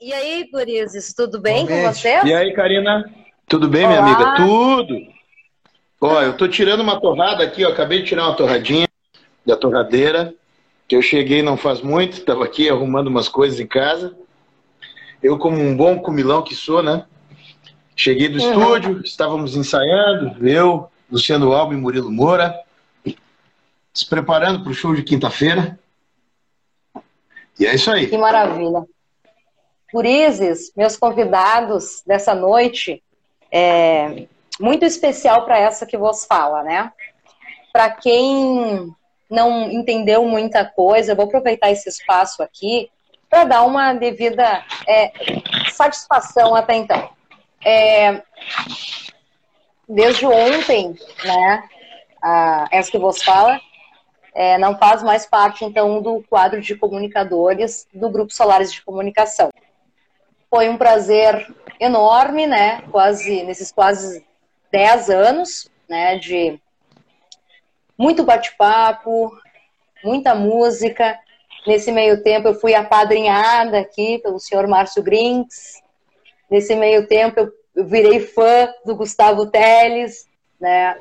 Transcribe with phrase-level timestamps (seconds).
[0.00, 2.20] E aí, Gurizes, tudo bem com você?
[2.24, 3.08] E aí, Karina?
[3.48, 4.02] Tudo bem, Olá.
[4.02, 4.36] minha amiga?
[4.36, 4.94] Tudo!
[6.00, 7.70] Ó, eu tô tirando uma torrada aqui, ó.
[7.70, 8.88] Acabei de tirar uma torradinha
[9.46, 10.34] da torradeira,
[10.88, 14.16] que eu cheguei não faz muito, tava aqui arrumando umas coisas em casa.
[15.22, 17.06] Eu, como um bom comilão que sou, né?
[17.94, 18.50] Cheguei do uhum.
[18.50, 22.52] estúdio, estávamos ensaiando, eu, Luciano Alba e Murilo Moura,
[23.92, 25.78] se preparando para o show de quinta-feira.
[27.58, 28.08] E é isso aí.
[28.08, 28.84] Que maravilha.
[29.94, 33.00] Gurizes, meus convidados dessa noite,
[33.48, 34.26] é
[34.60, 36.90] muito especial para essa que vos fala, né?
[37.72, 38.92] Para quem
[39.30, 42.90] não entendeu muita coisa, eu vou aproveitar esse espaço aqui
[43.30, 45.12] para dar uma devida é,
[45.72, 47.10] satisfação até então.
[47.64, 48.20] É,
[49.88, 51.68] desde ontem, né,
[52.20, 53.60] a, essa que vos fala,
[54.34, 59.50] é, não faz mais parte, então, do quadro de comunicadores do Grupo Solares de Comunicação.
[60.54, 62.80] Foi um prazer enorme, né?
[62.92, 64.24] Quase, nesses quase
[64.70, 66.16] 10 anos, né?
[66.16, 66.60] De
[67.98, 69.32] muito bate-papo,
[70.04, 71.18] muita música.
[71.66, 75.82] Nesse meio tempo eu fui apadrinhada aqui pelo senhor Márcio Grinks.
[76.48, 80.28] Nesse meio tempo eu virei fã do Gustavo Teles,
[80.60, 80.96] né?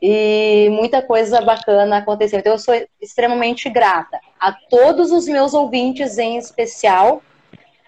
[0.00, 2.38] E muita coisa bacana aconteceu.
[2.38, 7.22] Então eu sou extremamente grata a todos os meus ouvintes em especial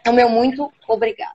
[0.08, 1.34] o meu muito obrigado.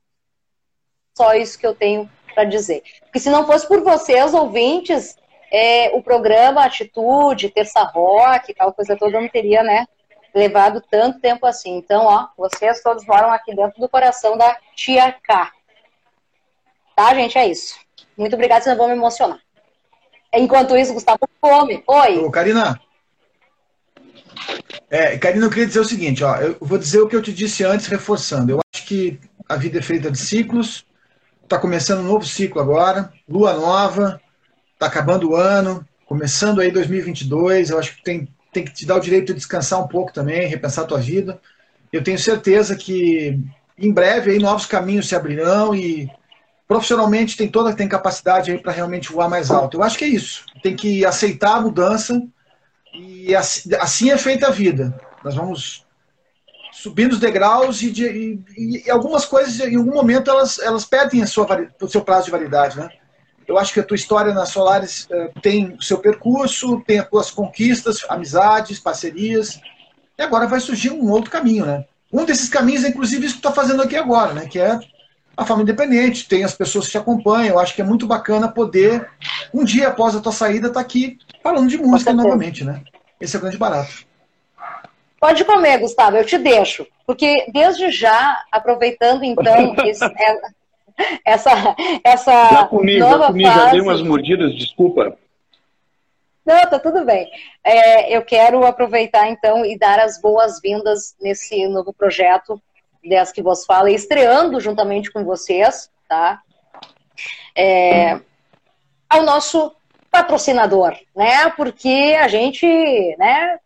[1.17, 2.83] Só isso que eu tenho para dizer.
[3.01, 5.17] Porque se não fosse por vocês, ouvintes,
[5.51, 9.87] é, o programa Atitude, Terça Rock, tal coisa toda, não teria, né,
[10.33, 11.77] levado tanto tempo assim.
[11.77, 15.51] Então, ó, vocês todos moram aqui dentro do coração da Tia K.
[16.95, 17.37] Tá, gente?
[17.37, 17.79] É isso.
[18.17, 19.39] Muito obrigada, senão eu vou me emocionar.
[20.33, 21.81] Enquanto isso, Gustavo come.
[21.87, 22.19] Oi.
[22.19, 22.79] Ô, Karina,
[24.89, 27.33] é, Karina, eu queria dizer o seguinte, ó, eu vou dizer o que eu te
[27.33, 28.51] disse antes, reforçando.
[28.51, 30.85] Eu acho que a vida é feita de ciclos,
[31.43, 34.19] está começando um novo ciclo agora, lua nova,
[34.73, 38.95] está acabando o ano, começando aí 2022, eu acho que tem, tem que te dar
[38.95, 41.39] o direito de descansar um pouco também, repensar a tua vida.
[41.91, 43.39] Eu tenho certeza que
[43.77, 46.09] em breve aí novos caminhos se abrirão e
[46.67, 49.77] profissionalmente tem toda tem capacidade aí para realmente voar mais alto.
[49.77, 50.45] Eu acho que é isso.
[50.63, 52.21] Tem que aceitar a mudança
[52.95, 54.97] e assim, é feita a vida.
[55.23, 55.85] Nós vamos
[56.71, 58.05] subindo os degraus e, de,
[58.57, 61.47] e, e, algumas coisas, em algum momento, elas, elas perdem a sua,
[61.81, 62.77] o seu prazo de validade.
[62.77, 62.89] Né?
[63.47, 67.09] Eu acho que a tua história na Solares uh, tem o seu percurso, tem as
[67.09, 69.59] tuas conquistas, amizades, parcerias,
[70.17, 71.65] e agora vai surgir um outro caminho.
[71.65, 71.85] Né?
[72.11, 74.45] Um desses caminhos é, inclusive, isso que tu está fazendo aqui agora, né?
[74.45, 74.79] que é
[75.37, 77.55] a forma independente, tem as pessoas que te acompanham.
[77.55, 79.09] Eu acho que é muito bacana poder,
[79.53, 82.81] um dia após a tua saída, estar tá aqui falando de música novamente, né?
[83.19, 84.05] Esse é o grande barato.
[85.19, 86.85] Pode comer, Gustavo, eu te deixo.
[87.05, 90.41] Porque desde já, aproveitando então esse, é,
[91.25, 93.59] essa, essa já comi, nova já comi, fase...
[93.59, 95.17] já dei umas mordidas, desculpa.
[96.45, 97.27] Não, tá tudo bem.
[97.63, 102.61] É, eu quero aproveitar então e dar as boas-vindas nesse novo projeto
[103.07, 106.41] dessa que vos fala, estreando juntamente com vocês, tá?
[107.55, 108.19] É,
[109.09, 109.73] ao nosso
[110.11, 111.49] patrocinador, né?
[111.51, 112.65] Porque a gente,
[113.17, 113.59] né?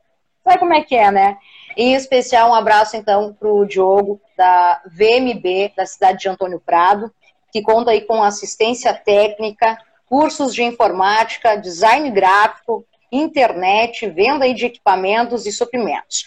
[0.43, 1.37] Sabe como é que é, né?
[1.77, 7.13] Em especial, um abraço então para o Diogo, da VMB, da cidade de Antônio Prado,
[7.51, 15.45] que conta aí com assistência técnica, cursos de informática, design gráfico, internet, venda de equipamentos
[15.45, 16.25] e suprimentos.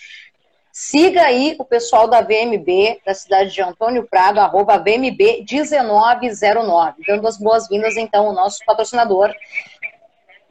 [0.73, 6.95] Siga aí o pessoal da VMB, da cidade de Antônio Prado, arroba VMB1909.
[7.07, 9.31] Dando as boas-vindas, então, ao nosso patrocinador,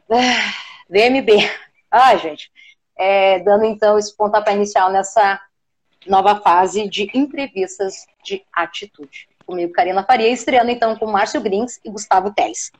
[0.08, 0.52] ah,
[0.88, 1.50] VMB.
[1.90, 2.52] Ai, gente.
[2.96, 5.40] É, dando, então, esse pontapé inicial nessa
[6.06, 9.28] nova fase de entrevistas de atitude.
[9.44, 12.70] Comigo, Karina Faria, estreando, então, com Márcio Grins e Gustavo Teles.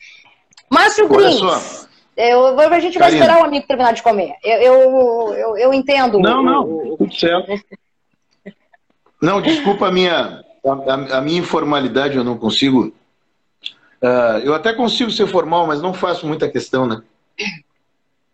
[0.70, 1.89] Márcio Grins!
[2.16, 4.34] Eu, a gente vai esperar o amigo terminar de comer.
[4.44, 6.18] Eu, eu, eu, eu entendo.
[6.18, 7.53] Não, não, tudo certo.
[9.20, 12.92] Não, desculpa a minha, a, a minha informalidade, eu não consigo.
[14.03, 17.03] Uh, eu até consigo ser formal, mas não faço muita questão, né?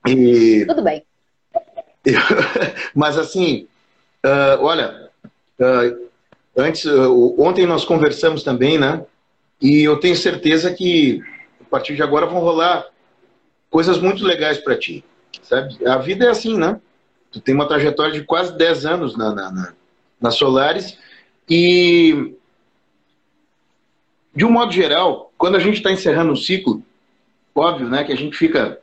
[0.06, 1.04] E, Tudo bem.
[2.94, 3.68] Mas assim,
[4.24, 5.10] uh, olha,
[5.60, 6.08] uh,
[6.56, 6.86] antes,
[7.38, 9.04] ontem nós conversamos também, né?
[9.60, 11.22] E eu tenho certeza que
[11.60, 12.86] a partir de agora vão rolar
[13.70, 15.04] coisas muito legais para ti,
[15.42, 15.86] sabe?
[15.86, 16.80] A vida é assim, né?
[17.30, 19.72] Tu tem uma trajetória de quase 10 anos na, na, na,
[20.20, 20.96] na Solares
[21.48, 22.34] e,
[24.34, 26.82] de um modo geral, quando a gente está encerrando o ciclo,
[27.54, 28.80] óbvio, né, que a gente fica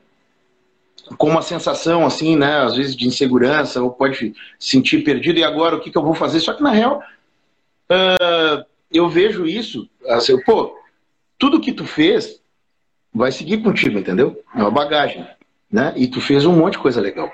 [1.17, 5.43] com uma sensação assim, né, às vezes de insegurança ou pode se sentir perdido e
[5.43, 6.39] agora o que, que eu vou fazer?
[6.39, 7.01] Só que na real
[7.91, 10.77] uh, eu vejo isso, assim, pô,
[11.37, 12.41] tudo que tu fez
[13.15, 14.43] vai seguir contigo, entendeu?
[14.53, 15.25] É uma bagagem,
[15.71, 15.93] né?
[15.95, 17.31] E tu fez um monte de coisa legal.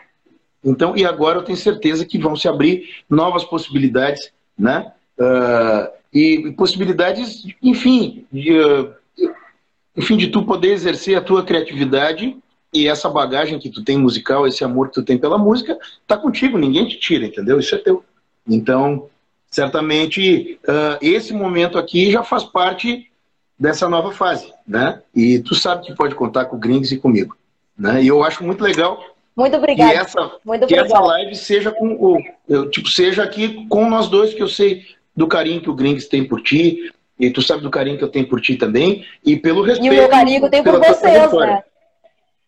[0.64, 4.92] Então, e agora eu tenho certeza que vão se abrir novas possibilidades, né?
[5.18, 8.94] Uh, e possibilidades, enfim, de, uh,
[9.98, 12.38] enfim, de tu poder exercer a tua criatividade
[12.72, 16.16] e essa bagagem que tu tem musical, esse amor que tu tem pela música, tá
[16.16, 17.60] contigo, ninguém te tira, entendeu?
[17.60, 18.04] Isso é teu.
[18.48, 19.10] Então,
[19.50, 23.11] certamente, uh, esse momento aqui já faz parte
[23.62, 25.00] dessa nova fase, né?
[25.16, 27.38] E tu sabe que pode contar com o Gringos e comigo,
[27.78, 28.02] né?
[28.02, 29.00] E eu acho muito legal
[29.36, 29.92] muito obrigada.
[29.92, 34.10] Que essa, Muito que essa live seja com o, eu, tipo, seja aqui com nós
[34.10, 34.86] dois, que eu sei
[35.16, 38.10] do carinho que o Gringos tem por ti, e tu sabe do carinho que eu
[38.10, 39.94] tenho por ti também, e pelo respeito.
[39.94, 41.64] E o meu carinho que eu tenho por vocês, né?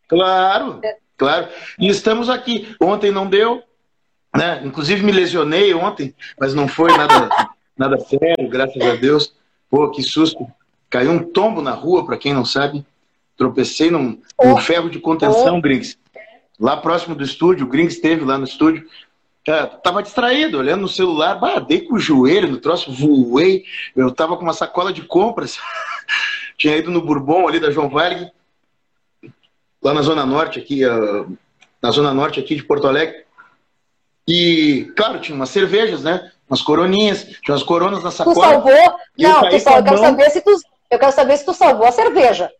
[0.10, 0.98] Claro, é.
[1.18, 1.48] claro.
[1.80, 2.76] E estamos aqui.
[2.82, 3.64] Ontem não deu,
[4.36, 4.62] né?
[4.66, 7.30] Inclusive me lesionei ontem, mas não foi nada,
[7.78, 9.34] nada sério, graças a Deus.
[9.70, 10.46] Pô, que susto.
[10.94, 12.86] Caiu um tombo na rua, para quem não sabe.
[13.36, 15.62] Tropecei num, num ferro de contenção, oh.
[15.62, 15.98] Griggs.
[16.60, 18.88] Lá próximo do estúdio, o Griggs esteve lá no estúdio.
[19.48, 23.64] É, tava distraído, olhando no celular, bah, dei com o joelho no troço, voei.
[23.96, 25.58] Eu tava com uma sacola de compras.
[26.60, 28.30] Tinha ido no Bourbon ali da João Varg,
[29.82, 31.36] lá na Zona Norte, aqui, uh,
[31.82, 33.24] na Zona Norte aqui de Porto Alegre.
[34.28, 36.32] E, claro, tinha umas cervejas, né?
[36.48, 38.36] Umas coroninhas, tinha umas coronas na sacola.
[38.36, 39.00] Tu salvou?
[39.18, 39.78] Não, tu sal...
[39.78, 40.52] eu, quero saber se tu...
[40.94, 42.52] eu quero saber se tu salvou a cerveja.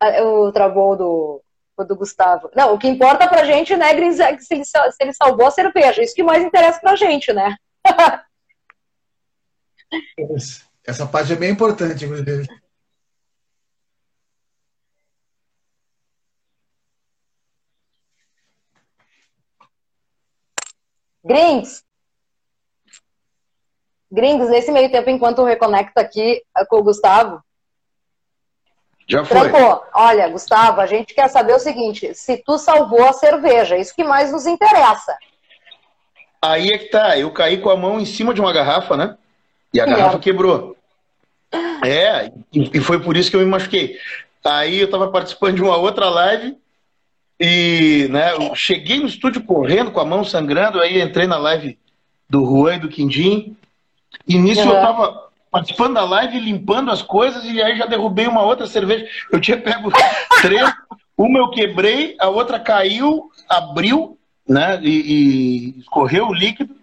[0.00, 1.42] Ah, o travou do,
[1.84, 2.50] do Gustavo.
[2.54, 5.50] Não, o que importa pra gente, né, Gris, é se ele, se ele salvou a
[5.50, 6.02] cerveja.
[6.02, 7.56] Isso que mais interessa pra gente, né?
[10.86, 12.46] Essa parte é bem importante, inclusive.
[21.24, 21.85] Gringos.
[24.10, 27.40] Gringos, nesse meio tempo, enquanto eu reconecto aqui com o Gustavo.
[29.08, 29.50] Já foi.
[29.50, 29.84] Trancou.
[29.94, 34.04] Olha, Gustavo, a gente quer saber o seguinte: se tu salvou a cerveja, isso que
[34.04, 35.16] mais nos interessa.
[36.42, 39.16] Aí é que tá, eu caí com a mão em cima de uma garrafa, né?
[39.72, 39.86] E a é.
[39.86, 40.76] garrafa quebrou.
[41.86, 43.96] É, e foi por isso que eu me machuquei.
[44.44, 46.56] Aí eu tava participando de uma outra live
[47.38, 51.78] e né, eu cheguei no estúdio correndo, com a mão sangrando, aí entrei na live
[52.28, 53.56] do Juan e do Quindim.
[54.26, 54.74] E nisso uhum.
[54.74, 59.06] eu tava participando da live, limpando as coisas, e aí já derrubei uma outra cerveja.
[59.32, 59.90] Eu tinha pego
[60.42, 60.72] três,
[61.16, 64.78] uma eu quebrei, a outra caiu, abriu, né?
[64.82, 66.74] E, e escorreu o líquido.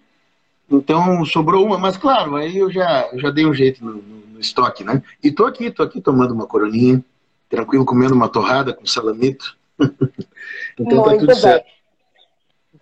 [0.70, 4.84] Então sobrou uma, mas claro, aí eu já, já dei um jeito no, no, estoque,
[4.84, 5.04] né?
[5.24, 7.04] E tô aqui, tô aqui tomando uma coroninha,
[7.50, 9.56] tranquilo, comendo uma torrada com salamito.
[9.80, 11.36] então tá Muito tá tudo bem.
[11.36, 11.66] certo.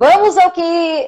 [0.03, 0.59] Vamos ao que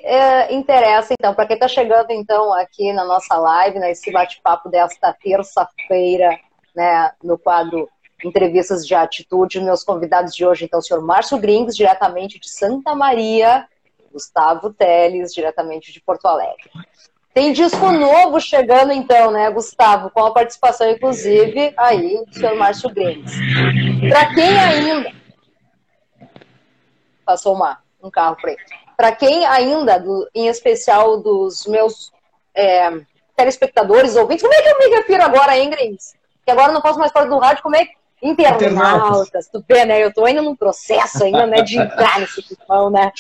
[0.03, 5.11] é, interessa, então, para quem está chegando, então, aqui na nossa live, nesse bate-papo desta
[5.11, 6.39] terça-feira,
[6.75, 7.89] né, no quadro
[8.23, 12.93] Entrevistas de Atitude, meus convidados de hoje, então, o senhor Márcio Gringos, diretamente de Santa
[12.93, 13.67] Maria,
[14.11, 16.69] Gustavo Teles, diretamente de Porto Alegre.
[17.33, 22.91] Tem disco novo chegando, então, né, Gustavo, com a participação, inclusive, aí, do senhor Márcio
[22.93, 23.31] Gringos.
[24.07, 25.11] Para quem ainda
[27.25, 28.82] passou uma, um carro preto.
[28.95, 32.11] Para quem ainda, do, em especial dos meus
[32.55, 32.91] é,
[33.35, 36.13] telespectadores, ouvintes, como é que eu me refiro agora, hein, Grins?
[36.45, 39.85] Que agora eu não posso mais falar do rádio, como é que internautas, tu vê,
[39.85, 40.03] né?
[40.03, 43.11] Eu tô ainda num processo ainda, né, de entrar nesse pipão, né?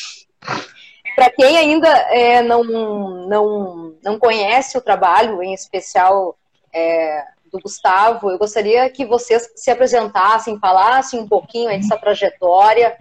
[1.15, 6.35] Para quem ainda é, não, não, não conhece o trabalho, em especial
[6.73, 12.97] é, do Gustavo, eu gostaria que vocês se apresentassem, falassem um pouquinho dessa trajetória,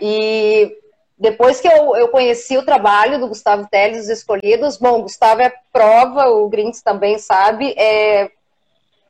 [0.00, 0.72] e
[1.18, 5.42] depois que eu, eu conheci o trabalho do Gustavo Teles, os escolhidos, bom, o Gustavo
[5.42, 8.30] é prova, o Grinks também sabe, é,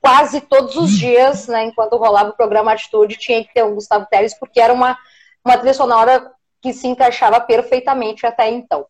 [0.01, 4.07] quase todos os dias, né, enquanto rolava o programa Atitude, tinha que ter um Gustavo
[4.11, 4.97] Teles, porque era uma,
[5.45, 8.87] uma trilha sonora que se encaixava perfeitamente até então.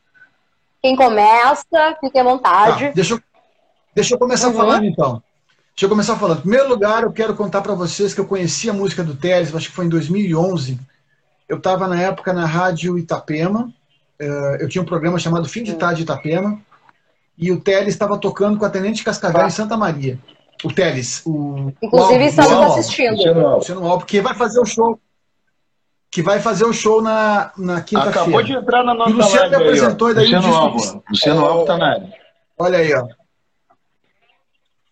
[0.81, 2.87] Quem começa, fique à vontade.
[2.87, 3.21] Tá, deixa, eu,
[3.95, 4.55] deixa eu começar uhum.
[4.55, 5.23] falando, então.
[5.75, 6.39] Deixa eu começar falando.
[6.39, 9.55] Em primeiro lugar, eu quero contar para vocês que eu conheci a música do Teles,
[9.55, 10.79] acho que foi em 2011,
[11.49, 13.73] eu estava na época na rádio Itapema,
[14.19, 15.79] eh, eu tinha um programa chamado Fim de hum.
[15.79, 16.61] Tarde Itapema,
[17.37, 20.19] e o Teles estava tocando com a Tenente Cascavel em Santa Maria.
[20.65, 21.73] O Teles, o.
[21.81, 23.17] Inclusive estamos assistindo.
[23.17, 24.99] Luciano Alves, porque vai fazer o show.
[26.11, 28.23] Que vai fazer o show na, na quinta-feira.
[28.23, 30.97] Acabou de entrar na nossa e o Luciano live me apresentou aí, daí Luciano Alves.
[31.09, 32.13] Luciano Alves está na área.
[32.59, 33.07] Olha aí, ó.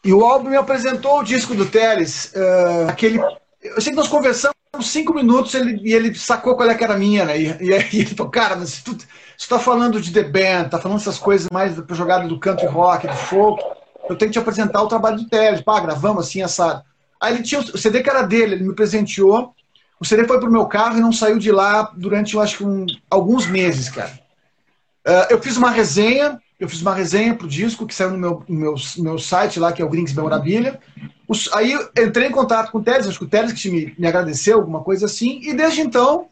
[0.04, 3.18] E o álbum me apresentou o disco do Teles, uh, aquele.
[3.60, 6.84] Eu sei que nós conversamos uns cinco minutos ele, e ele sacou qual é que
[6.84, 7.40] era a minha, né?
[7.40, 8.96] E, e, e ele falou, cara, mas tu,
[9.36, 13.06] você tá falando de The Band, tá falando essas coisas mais jogada do country rock,
[13.06, 13.62] do folk,
[14.08, 15.60] eu tenho que te apresentar o trabalho do Teles.
[15.60, 16.84] Pá, gravamos assim, essa.
[17.20, 19.54] Aí ele tinha o CD que era dele, ele me presenteou.
[19.98, 22.64] O CD foi pro meu carro e não saiu de lá durante, eu acho que
[22.64, 24.12] um, alguns meses, cara.
[25.06, 28.42] Uh, eu fiz uma resenha, eu fiz uma resenha pro disco que saiu no meu,
[28.48, 30.80] no meu, meu site lá, que é o Grinks Memorabilia.
[31.28, 34.06] Os, aí entrei em contato com o Teles, acho que o Teles que me, me
[34.06, 36.28] agradeceu, alguma coisa assim, e desde então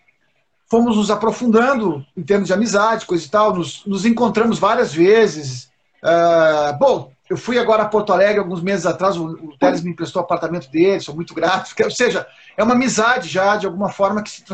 [0.70, 5.68] fomos nos aprofundando em termos de amizade, coisa e tal, nos, nos encontramos várias vezes.
[6.02, 9.90] Uh, bom, eu fui agora a Porto Alegre alguns meses atrás, o, o Teles me
[9.90, 11.74] emprestou o apartamento dele, sou muito grato.
[11.82, 12.26] Ou seja,
[12.56, 14.44] é uma amizade já, de alguma forma, que se,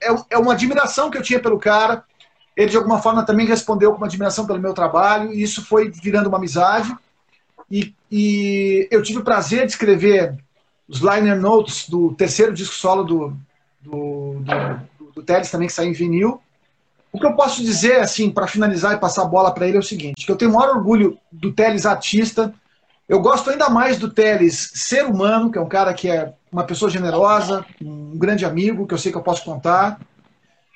[0.00, 2.04] é, é uma admiração que eu tinha pelo cara.
[2.56, 5.90] Ele, de alguma forma, também respondeu com uma admiração pelo meu trabalho, e isso foi
[5.90, 6.94] virando uma amizade.
[7.70, 10.36] E, e eu tive o prazer de escrever
[10.86, 13.36] os liner notes do terceiro disco solo do,
[13.80, 14.42] do,
[14.98, 16.40] do, do Teles, também, que saiu em vinil.
[17.10, 19.80] O que eu posso dizer, assim, para finalizar e passar a bola para ele é
[19.80, 22.54] o seguinte: que eu tenho o maior orgulho do Teles artista.
[23.08, 26.64] Eu gosto ainda mais do Teles ser humano, que é um cara que é uma
[26.64, 30.00] pessoa generosa, um grande amigo, que eu sei que eu posso contar.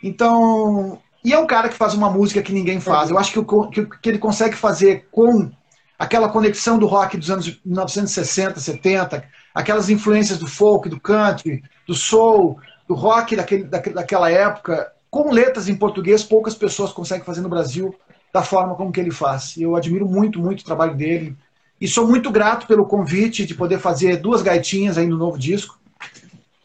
[0.02, 3.10] Então, e é um cara que faz uma música que ninguém faz.
[3.10, 5.50] Eu acho que, o, que, que ele consegue fazer com
[5.98, 11.94] aquela conexão do rock dos anos 1960, 70, aquelas influências do folk, do country, do
[11.94, 17.48] soul, do rock daquele, daquela época, com letras em português, poucas pessoas conseguem fazer no
[17.48, 17.92] Brasil
[18.32, 19.56] da forma como que ele faz.
[19.56, 21.36] E eu admiro muito, muito o trabalho dele.
[21.80, 25.76] E sou muito grato pelo convite de poder fazer duas gaitinhas aí no novo disco,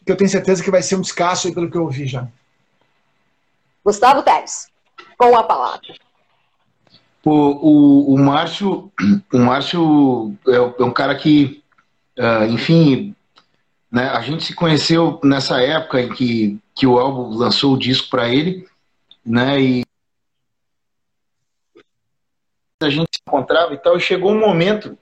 [0.06, 2.28] que eu tenho certeza que vai ser um descasso pelo que eu ouvi já.
[3.84, 4.68] Gustavo Teres,
[5.16, 5.94] com a palavra.
[7.24, 8.92] O, o, o Márcio,
[9.32, 11.62] o Márcio é, é um cara que,
[12.18, 13.14] uh, enfim,
[13.90, 18.10] né, a gente se conheceu nessa época em que que o álbum lançou o disco
[18.10, 18.66] para ele,
[19.24, 19.60] né?
[19.60, 19.82] E
[22.82, 24.98] a gente se encontrava e tal, e chegou um momento,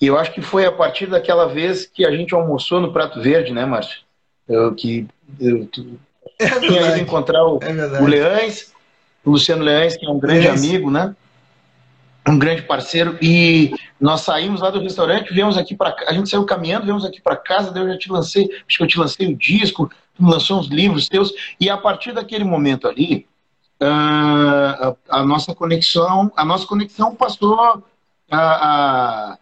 [0.00, 3.20] e eu acho que foi a partir daquela vez que a gente almoçou no Prato
[3.20, 4.00] Verde, né, Márcio?
[4.48, 5.06] Eu, que
[5.38, 6.00] eu, tu,
[6.38, 8.72] é ido encontrar o, é o Leães,
[9.24, 11.14] o Luciano Leães, que é um grande amigo, né?
[12.26, 13.18] um grande parceiro.
[13.20, 17.20] E nós saímos lá do restaurante, viemos aqui para a gente saiu caminhando, viemos aqui
[17.20, 20.24] para casa, daí eu já te lancei, acho que eu te lancei o disco, tu
[20.24, 21.32] lançou uns livros teus.
[21.58, 23.26] E a partir daquele momento ali
[23.80, 27.82] uh, a, a, nossa conexão, a nossa conexão passou a,
[28.30, 29.38] a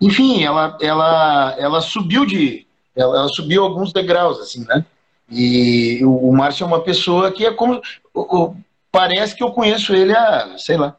[0.00, 4.84] enfim, ela ela ela subiu de ela, ela, subiu alguns degraus assim, né?
[5.32, 7.80] E o, o Márcio é uma pessoa que é como
[8.12, 8.56] o, o,
[8.90, 10.96] parece que eu conheço ele há, sei lá,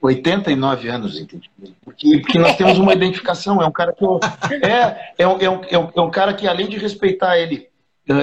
[0.00, 1.50] 89 anos, entende?
[1.84, 4.20] Porque, porque nós temos uma identificação, é um cara que eu,
[4.62, 7.68] é, é, um, é, um, é um cara que além de respeitar ele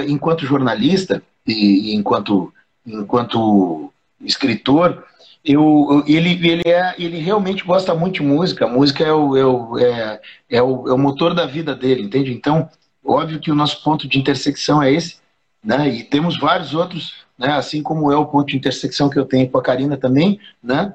[0.06, 2.52] enquanto jornalista e, e, enquanto,
[2.86, 5.04] enquanto escritor,
[5.44, 9.44] eu, ele, ele, é, ele realmente gosta muito de música, a música é o, é,
[9.44, 12.30] o, é, é, o, é o motor da vida dele, entende?
[12.30, 12.68] Então,
[13.02, 15.18] óbvio que o nosso ponto de intersecção é esse,
[15.62, 15.88] né?
[15.88, 17.52] E temos vários outros, né?
[17.52, 20.94] Assim como é o ponto de intersecção que eu tenho com a Karina também, né?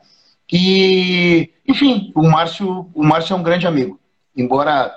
[0.51, 3.99] E, enfim, o Márcio, o Márcio é um grande amigo.
[4.35, 4.93] Embora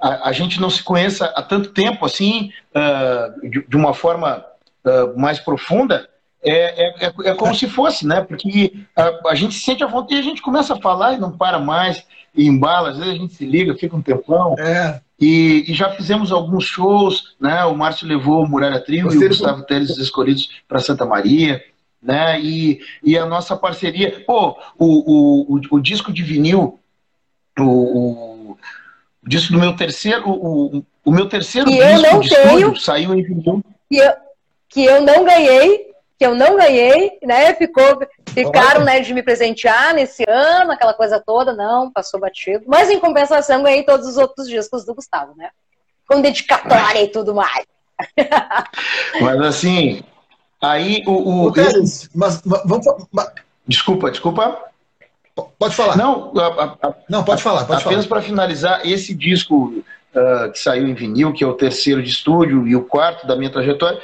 [0.00, 4.44] a, a gente não se conheça há tanto tempo assim, uh, de, de, uma forma
[4.84, 6.08] uh, mais profunda,
[6.44, 8.20] é, é, é, como se fosse, né?
[8.20, 11.18] Porque a, a, gente se sente à vontade e a gente começa a falar e
[11.18, 14.56] não para mais, e embala, às vezes a gente se liga, fica um tempão.
[14.58, 15.00] É.
[15.24, 17.64] E, e, já fizemos alguns shows, né?
[17.64, 21.62] O Márcio levou o Muralha Trio e o Gustavo Teles escolhidos para Santa Maria
[22.02, 22.40] né?
[22.40, 26.80] E, e a nossa parceria, pô, o, o, o, o disco de vinil,
[27.58, 28.58] o, o,
[29.24, 32.80] disco do meu terceiro, o, o meu terceiro que disco eu não de tenho, estúdio
[32.80, 33.62] saiu em vinil.
[33.88, 34.12] Que eu,
[34.68, 35.91] que eu não ganhei,
[36.22, 37.52] que eu não ganhei, né?
[37.54, 42.64] Ficou, ficaram, né, de me presentear nesse ano, aquela coisa toda, não, passou batido.
[42.68, 45.50] Mas em compensação ganhei todos os outros discos do Gustavo, né?
[46.08, 47.66] Com dedicatória e tudo mais.
[49.20, 50.02] Mas assim,
[50.62, 51.46] Aí o.
[51.46, 52.86] o Teles, mas, mas, vamos.
[53.10, 53.32] Mas...
[53.66, 54.56] Desculpa, desculpa.
[55.58, 55.96] Pode falar.
[55.96, 57.64] Não, a, a, não pode falar.
[57.64, 59.82] Pode apenas para finalizar, esse disco
[60.14, 63.34] uh, que saiu em vinil, que é o terceiro de estúdio e o quarto da
[63.34, 64.00] minha trajetória,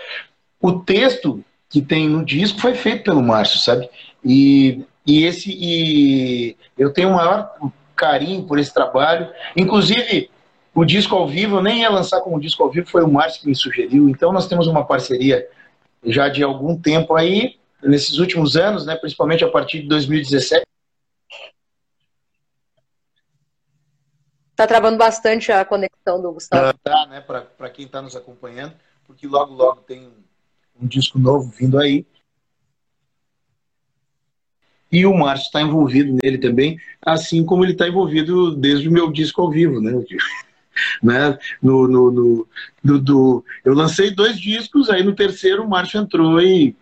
[0.60, 3.88] o texto que tem no disco foi feito pelo Márcio, sabe?
[4.24, 7.50] E, e esse e eu tenho o maior
[7.94, 9.30] carinho por esse trabalho.
[9.56, 10.30] Inclusive,
[10.74, 13.42] o disco ao vivo, eu nem ia lançar como disco ao vivo, foi o Márcio
[13.42, 14.08] que me sugeriu.
[14.08, 15.46] Então nós temos uma parceria
[16.04, 20.64] já de algum tempo aí, nesses últimos anos, né, principalmente a partir de 2017.
[24.54, 26.76] Tá travando bastante a conexão do Gustavo.
[26.82, 28.74] Tá, né, para quem está nos acompanhando.
[29.06, 30.12] porque logo, logo tem
[30.80, 32.06] um, disco novo vindo aí.
[34.90, 39.12] E o Márcio está envolvido nele também, assim como ele está envolvido desde o meu
[39.12, 39.92] disco ao vivo, né?
[41.02, 41.38] né?
[41.62, 42.48] No, no, no,
[42.82, 46.74] no, do, eu lancei dois discos, aí no terceiro o Márcio entrou e,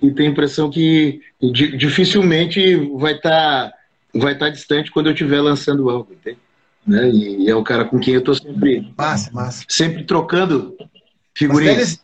[0.00, 3.74] e tem a impressão que dificilmente vai estar tá,
[4.14, 6.38] vai tá distante quando eu estiver lançando algo, entende?
[6.86, 7.10] Né?
[7.10, 9.64] E, e é o cara com quem eu estou sempre, massa, massa.
[9.68, 10.76] sempre trocando
[11.34, 12.02] figurinhas.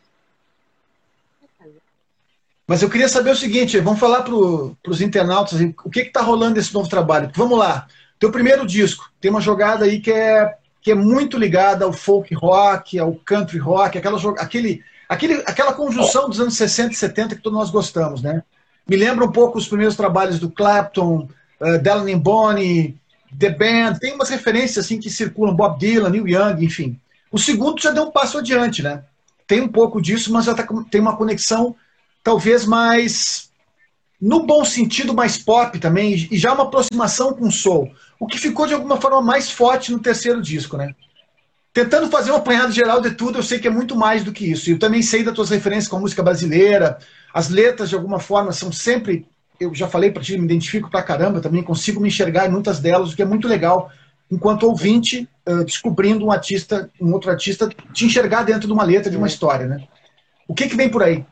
[2.67, 6.57] Mas eu queria saber o seguinte, vamos falar para os internautas o que está rolando
[6.57, 7.31] nesse novo trabalho.
[7.35, 7.87] Vamos lá,
[8.19, 12.35] teu primeiro disco, tem uma jogada aí que é, que é muito ligada ao folk
[12.35, 17.43] rock, ao country rock, aquela, aquele, aquele, aquela conjunção dos anos 60 e 70 que
[17.43, 18.43] todos nós gostamos, né?
[18.89, 21.29] Me lembra um pouco os primeiros trabalhos do Clapton,
[21.61, 22.97] uh, Dylan Bonnie,
[23.39, 26.99] The Band, tem umas referências assim que circulam, Bob Dylan, Neil Young, enfim.
[27.31, 29.03] O segundo já deu um passo adiante, né?
[29.47, 31.77] Tem um pouco disso, mas já tá, tem uma conexão
[32.27, 33.53] talvez mais,
[34.21, 37.89] no bom sentido, mais pop também, e já uma aproximação com o soul.
[38.19, 40.93] O que ficou de alguma forma mais forte no terceiro disco, né?
[41.73, 44.51] Tentando fazer um apanhado geral de tudo, eu sei que é muito mais do que
[44.51, 44.69] isso.
[44.69, 46.99] E eu também sei das tuas referências com a música brasileira.
[47.33, 49.25] As letras, de alguma forma, são sempre.
[49.61, 52.81] Eu já falei para ti, me identifico pra caramba também, consigo me enxergar em muitas
[52.81, 53.89] delas, o que é muito legal,
[54.29, 59.13] enquanto ouvinte, uh, descobrindo um artista, um outro artista, te enxergar dentro de uma letra,
[59.13, 59.87] de uma história, né?
[60.49, 61.25] O que, que vem por aí?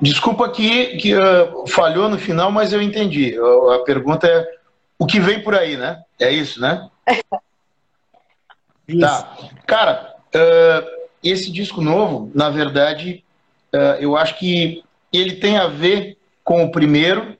[0.00, 3.38] Desculpa que, que uh, falhou no final, mas eu entendi.
[3.38, 4.48] Uh, a pergunta é
[4.98, 6.02] o que vem por aí, né?
[6.18, 6.88] É isso, né?
[8.88, 9.00] isso.
[9.00, 9.36] Tá.
[9.66, 13.22] Cara, uh, esse disco novo, na verdade,
[14.00, 17.36] eu acho que ele tem a ver com o primeiro,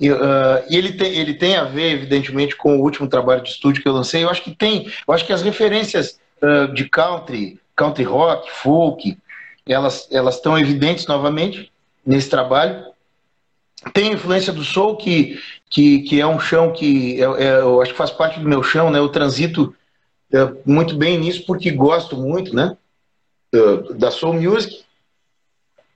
[0.00, 3.92] ele, tem, ele tem a ver, evidentemente, com o último trabalho de estúdio que eu
[3.92, 4.24] lancei.
[4.24, 6.18] Eu acho que tem, eu acho que as referências
[6.72, 9.16] de country, country rock, folk,
[9.68, 11.69] elas, elas estão evidentes novamente
[12.04, 12.84] nesse trabalho.
[13.92, 17.80] Tem a influência do soul, que, que, que é um chão que é, é, eu
[17.80, 18.98] acho que faz parte do meu chão, né?
[18.98, 19.74] Eu transito
[20.32, 22.76] é, muito bem nisso porque gosto muito, né?
[23.96, 24.84] Da soul music.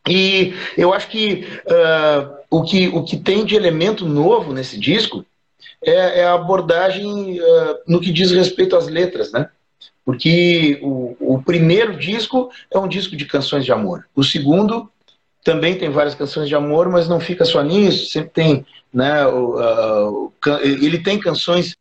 [0.08, 5.24] E eu acho que, uh, o que o que tem de elemento novo nesse disco
[5.82, 9.48] é, é a abordagem uh, no que diz respeito às letras, né?
[10.04, 14.06] Porque o, o primeiro disco é um disco de canções de amor.
[14.14, 14.90] O segundo
[15.44, 20.30] também tem várias canções de amor, mas não fica só nisso, sempre tem, né, o,
[20.30, 21.76] uh, ele tem canções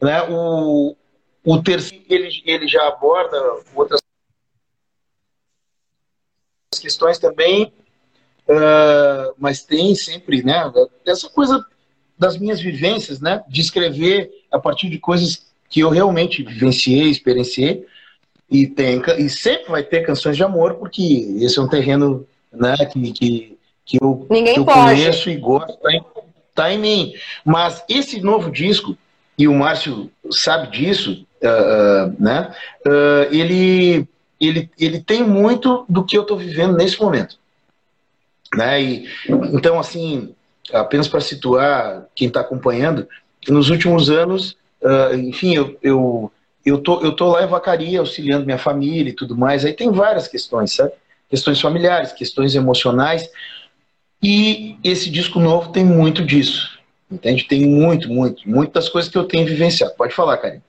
[0.00, 0.96] né, o,
[1.44, 3.36] o terceiro ele, ele já aborda
[3.74, 4.00] outras
[6.80, 7.72] questões também,
[8.48, 10.72] uh, mas tem sempre, né,
[11.04, 11.64] essa coisa
[12.18, 17.86] das minhas vivências, né, de escrever a partir de coisas que eu realmente vivenciei, experienciei,
[18.50, 22.76] e, tem, e sempre vai ter canções de amor, porque esse é um terreno né,
[22.92, 26.04] que, que, que eu, Ninguém que eu conheço e gosto, tá em,
[26.54, 27.14] tá em mim.
[27.44, 28.96] Mas esse novo disco,
[29.36, 32.54] e o Márcio sabe disso, uh, uh, né,
[32.86, 34.08] uh, ele,
[34.40, 37.36] ele, ele tem muito do que eu estou vivendo nesse momento.
[38.54, 38.80] Né?
[38.80, 39.08] E,
[39.52, 40.34] então, assim,
[40.72, 43.08] apenas para situar quem está acompanhando,
[43.48, 44.56] nos últimos anos,
[45.14, 46.32] enfim, eu, eu
[46.66, 49.64] eu tô, eu tô lá em Vacaria auxiliando minha família e tudo mais.
[49.64, 50.92] Aí tem várias questões, sabe?
[51.30, 53.30] Questões familiares, questões emocionais.
[54.22, 56.76] E esse disco novo tem muito disso.
[57.10, 57.44] Entende?
[57.44, 59.94] Tem muito, muito, muitas coisas que eu tenho vivenciado.
[59.94, 60.62] Pode falar, Karine.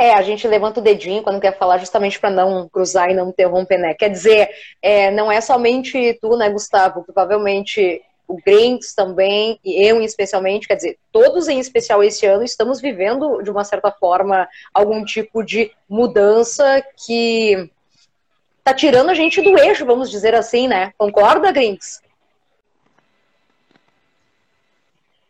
[0.00, 3.30] É, a gente levanta o dedinho quando quer falar, justamente para não cruzar e não
[3.30, 3.94] interromper, né?
[3.94, 4.48] Quer dizer,
[4.80, 7.02] é, não é somente tu, né, Gustavo?
[7.02, 12.78] Provavelmente o Grinks também, e eu especialmente, quer dizer, todos em especial esse ano estamos
[12.78, 17.70] vivendo, de uma certa forma, algum tipo de mudança que
[18.62, 20.92] tá tirando a gente do eixo, vamos dizer assim, né?
[20.98, 22.02] Concorda, Grinks?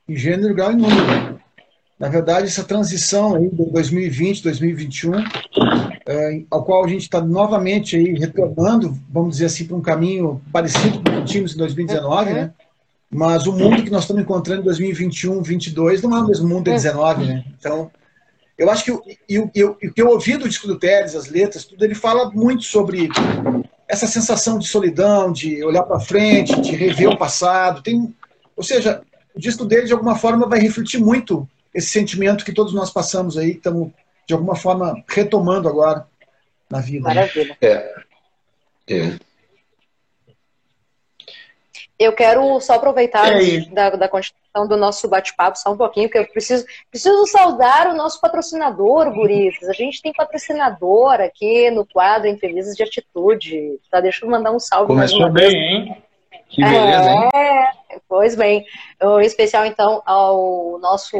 [0.09, 1.41] Em gênero, grau e número.
[1.99, 5.13] Na verdade, essa transição aí de 2020, 2021,
[6.07, 10.41] é, ao qual a gente está novamente aí retornando, vamos dizer assim, para um caminho
[10.53, 12.35] parecido com o que tínhamos em 2019, uhum.
[12.35, 12.53] né?
[13.11, 16.65] Mas o mundo que nós estamos encontrando em 2021, 2022 não é o mesmo mundo
[16.65, 17.45] de 19, né?
[17.59, 17.91] Então,
[18.59, 21.29] eu acho que o, eu, eu, o que eu ouvi do disco do Teres, as
[21.29, 23.09] letras, tudo, ele fala muito sobre
[23.87, 27.83] essa sensação de solidão, de olhar para frente, de rever o passado.
[27.83, 28.15] Tem,
[28.55, 29.01] ou seja,
[29.35, 33.39] o disco dele, de alguma forma, vai refletir muito esse sentimento que todos nós passamos
[33.39, 33.91] aí, estamos,
[34.27, 36.07] de alguma forma, retomando agora
[36.69, 37.05] na vida.
[37.05, 37.57] Maravilha.
[37.63, 37.95] É.
[38.89, 39.19] é.
[41.99, 46.19] Eu quero só aproveitar é da, da continuação do nosso bate-papo só um pouquinho, porque
[46.19, 49.57] eu preciso, preciso saudar o nosso patrocinador, Guris.
[49.69, 53.81] A gente tem patrocinador aqui no quadro Entrevistas de Atitude.
[53.91, 54.01] Tá?
[54.01, 54.87] Deixa eu mandar um salve.
[54.87, 56.03] Começou bem, hein?
[56.49, 57.31] Que beleza, hein?
[57.35, 58.65] É, pois bem.
[59.03, 61.17] Um especial, então, ao nosso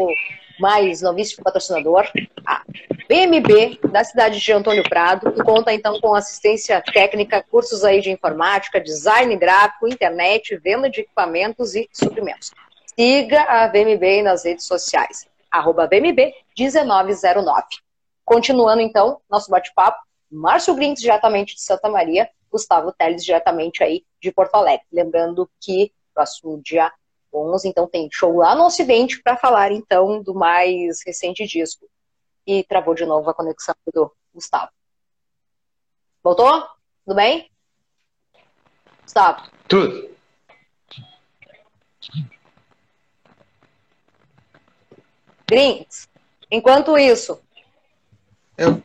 [0.61, 2.09] mais novíssimo patrocinador,
[2.47, 2.63] a
[3.09, 8.11] BMB, da cidade de Antônio Prado, que conta então com assistência técnica, cursos aí de
[8.11, 12.53] informática, design gráfico, internet, venda de equipamentos e suprimentos.
[12.95, 17.63] Siga a VMB nas redes sociais, arroba VMB1909.
[18.27, 19.99] Continuando então, nosso bate-papo,
[20.31, 24.85] Márcio Grins, diretamente de Santa Maria, Gustavo Teles, diretamente aí de Porto Alegre.
[24.93, 26.93] Lembrando que próximo dia
[27.33, 31.87] 11, então tem show lá no Ocidente para falar então do mais recente disco.
[32.49, 34.73] E travou de novo a conexão do Gustavo.
[36.25, 36.67] Voltou?
[37.05, 37.51] Tudo bem?
[39.03, 39.51] Gustavo?
[39.69, 40.09] Tudo.
[45.47, 46.09] Grinks,
[46.51, 47.39] enquanto isso.
[48.57, 48.83] Eu...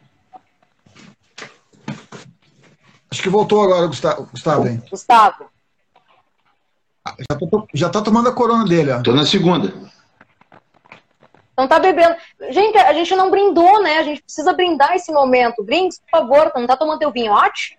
[3.10, 4.26] Acho que voltou agora, Gustavo.
[4.26, 4.84] Gustavo, hein?
[4.89, 5.49] Gustavo.
[7.17, 9.02] Já, tô, já tá tomando a corona dele, ó.
[9.02, 9.92] Tô na segunda.
[11.58, 12.16] Não tá bebendo.
[12.50, 14.00] Gente, a gente não brindou, né?
[14.00, 15.63] A gente precisa brindar esse momento.
[15.63, 16.52] Brinde, por favor.
[16.56, 17.78] Não tá tomando teu vinhote?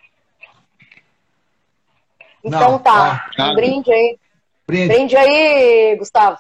[2.45, 3.29] Então não, tá.
[3.39, 4.19] Ah, um brinde aí.
[4.67, 4.89] Brinde.
[4.89, 6.39] brinde aí, Gustavo.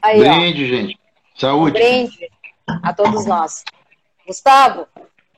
[0.00, 0.66] Aí, brinde, ó.
[0.66, 1.00] gente.
[1.36, 1.72] Saúde.
[1.72, 2.30] Brinde
[2.82, 3.64] a todos nós.
[4.26, 4.86] Gustavo,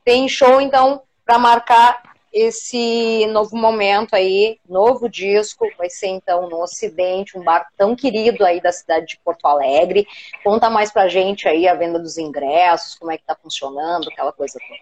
[0.05, 2.03] tem show então para marcar
[2.37, 8.45] esse novo momento aí, novo disco, vai ser então no Ocidente, um bar tão querido
[8.45, 10.07] aí da cidade de Porto Alegre.
[10.45, 14.33] Conta mais pra gente aí a venda dos ingressos, como é que tá funcionando, aquela
[14.33, 14.81] coisa toda.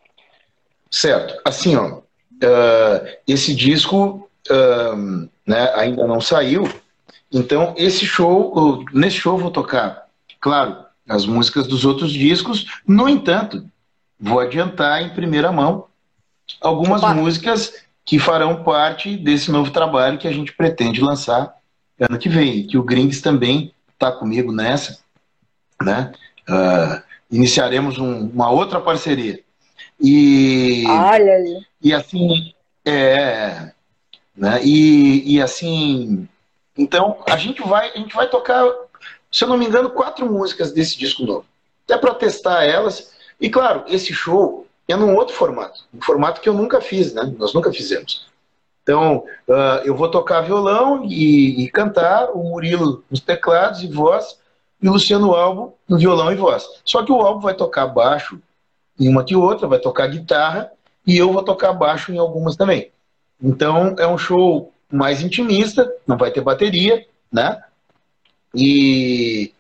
[0.91, 1.41] Certo.
[1.45, 6.69] Assim, ó, uh, esse disco uh, né, ainda não saiu,
[7.31, 10.09] então esse show, uh, nesse show vou tocar,
[10.41, 13.65] claro, as músicas dos outros discos, no entanto,
[14.19, 15.87] vou adiantar em primeira mão
[16.61, 17.15] algumas Opa.
[17.15, 21.55] músicas que farão parte desse novo trabalho que a gente pretende lançar
[21.99, 24.99] ano que vem, que o Grings também está comigo nessa,
[25.81, 26.13] né?
[26.49, 29.41] Uh, iniciaremos um, uma outra parceria.
[30.01, 31.67] E, Olha aí.
[31.81, 32.53] E assim,
[32.85, 33.73] é,
[34.37, 34.61] né?
[34.63, 36.29] E, e assim,
[36.77, 38.65] então a gente vai, a gente vai tocar,
[39.31, 41.47] se eu não me engano, quatro músicas desse disco novo,
[41.85, 43.13] até para testar elas.
[43.41, 47.33] E claro, esse show é num outro formato, um formato que eu nunca fiz, né?
[47.39, 48.27] Nós nunca fizemos.
[48.83, 54.39] Então, uh, eu vou tocar violão e, e, cantar, o Murilo nos teclados e voz,
[54.81, 56.69] e o Luciano Albo no violão e voz.
[56.85, 58.39] Só que o Albo vai tocar baixo
[59.01, 60.71] em uma que outra, vai tocar guitarra,
[61.07, 62.91] e eu vou tocar baixo em algumas também.
[63.43, 67.63] Então, é um show mais intimista, não vai ter bateria, né?
[68.55, 69.53] E,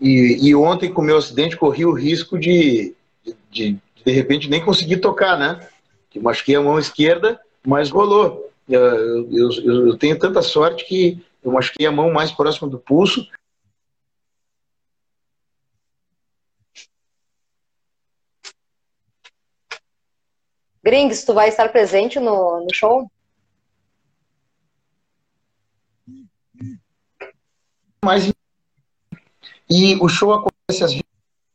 [0.00, 3.78] e, e ontem, com o meu acidente, corri o risco de, de, de
[4.12, 5.68] repente nem consegui tocar, né?
[6.10, 8.50] Que machuquei a mão esquerda, mas rolou.
[8.68, 9.50] Eu, eu,
[9.88, 13.26] eu, tenho tanta sorte que eu machuquei a mão mais próxima do pulso.
[20.82, 23.10] Grings, tu vai estar presente no, no show?
[28.04, 28.30] Mas
[29.68, 31.03] e o show acontece às 20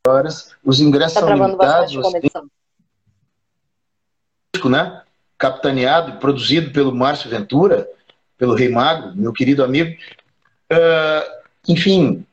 [0.10, 0.52] horas.
[0.64, 1.96] Os ingressos tá são limitados.
[4.66, 5.02] Né?
[5.38, 7.88] Capitaneado, produzido pelo Márcio Ventura,
[8.38, 9.96] pelo Rei Mago, meu querido amigo.
[10.72, 12.26] Uh, enfim,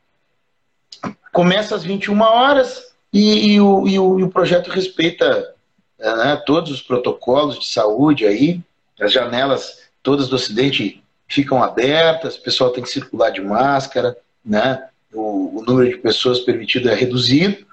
[1.33, 5.55] começa às 21 horas e, e, o, e, o, e o, projeto respeita
[5.99, 8.61] né, todos os protocolos de saúde aí.
[8.99, 14.89] As janelas todas do Ocidente ficam abertas, o pessoal tem que circular de máscara, né?
[15.13, 17.66] O, o número de pessoas permitido é reduzido.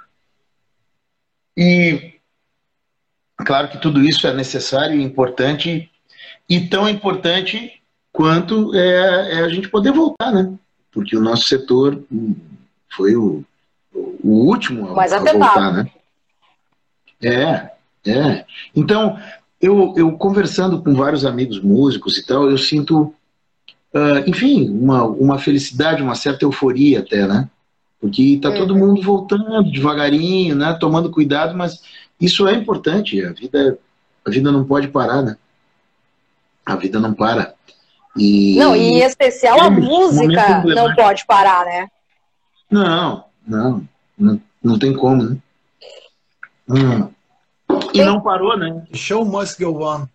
[1.56, 2.14] E
[3.38, 5.90] claro que tudo isso é necessário e importante,
[6.50, 10.54] e tão importante quanto é, é a gente poder voltar, né?
[10.92, 12.04] Porque o nosso setor
[12.90, 13.44] foi o,
[13.94, 15.92] o último a, a voltar, né?
[17.22, 17.72] É,
[18.06, 18.46] é.
[18.76, 19.18] Então,
[19.60, 23.14] eu, eu conversando com vários amigos músicos e tal, eu sinto,
[23.94, 27.50] uh, enfim, uma, uma felicidade, uma certa euforia até, né?
[28.04, 30.74] Porque está todo mundo voltando devagarinho, né?
[30.78, 31.82] Tomando cuidado, mas
[32.20, 33.24] isso é importante.
[33.24, 33.80] A vida,
[34.28, 35.38] a vida não pode parar, né?
[36.66, 37.56] A vida não para.
[38.18, 41.88] E, não, e em especial a música não pode parar, né?
[42.70, 43.88] Não, não,
[44.18, 45.38] não, não tem como, né?
[46.68, 47.10] Hum.
[47.94, 48.86] E não parou, né?
[48.94, 50.10] Show must go on.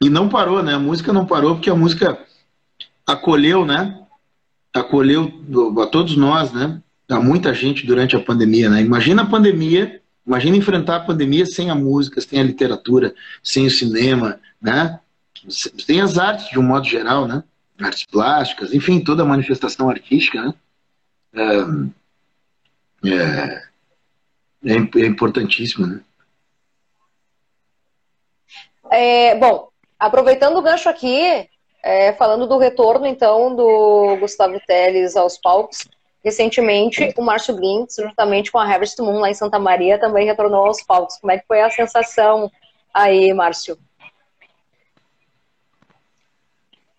[0.00, 0.72] E não parou, né?
[0.72, 2.18] A música não parou porque a música
[3.06, 4.01] acolheu, né?
[4.74, 5.30] Acolheu
[5.82, 6.80] a todos nós, né?
[7.08, 8.80] A muita gente durante a pandemia, né?
[8.80, 13.70] Imagina a pandemia, imagina enfrentar a pandemia sem a música, sem a literatura, sem o
[13.70, 14.98] cinema, né?
[15.48, 17.44] Sem as artes de um modo geral, né?
[17.80, 20.54] Artes plásticas, enfim, toda manifestação artística, né?
[23.04, 23.62] É,
[24.64, 26.00] é, é importantíssimo, né?
[28.90, 31.48] É, bom, aproveitando o gancho aqui,
[31.82, 35.88] é, falando do retorno, então, do Gustavo Teles aos palcos,
[36.24, 40.64] recentemente o Márcio Blinks, juntamente com a Harvest Moon lá em Santa Maria, também retornou
[40.66, 41.16] aos palcos.
[41.18, 42.50] Como é que foi a sensação
[42.94, 43.76] aí, Márcio?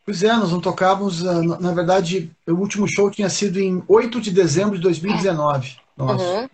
[0.06, 4.20] Pois é, nós não tocávamos, ah, na verdade, o último show tinha sido em 8
[4.20, 5.78] de dezembro de 2019.
[5.96, 6.24] Nossa.
[6.24, 6.50] Uhum.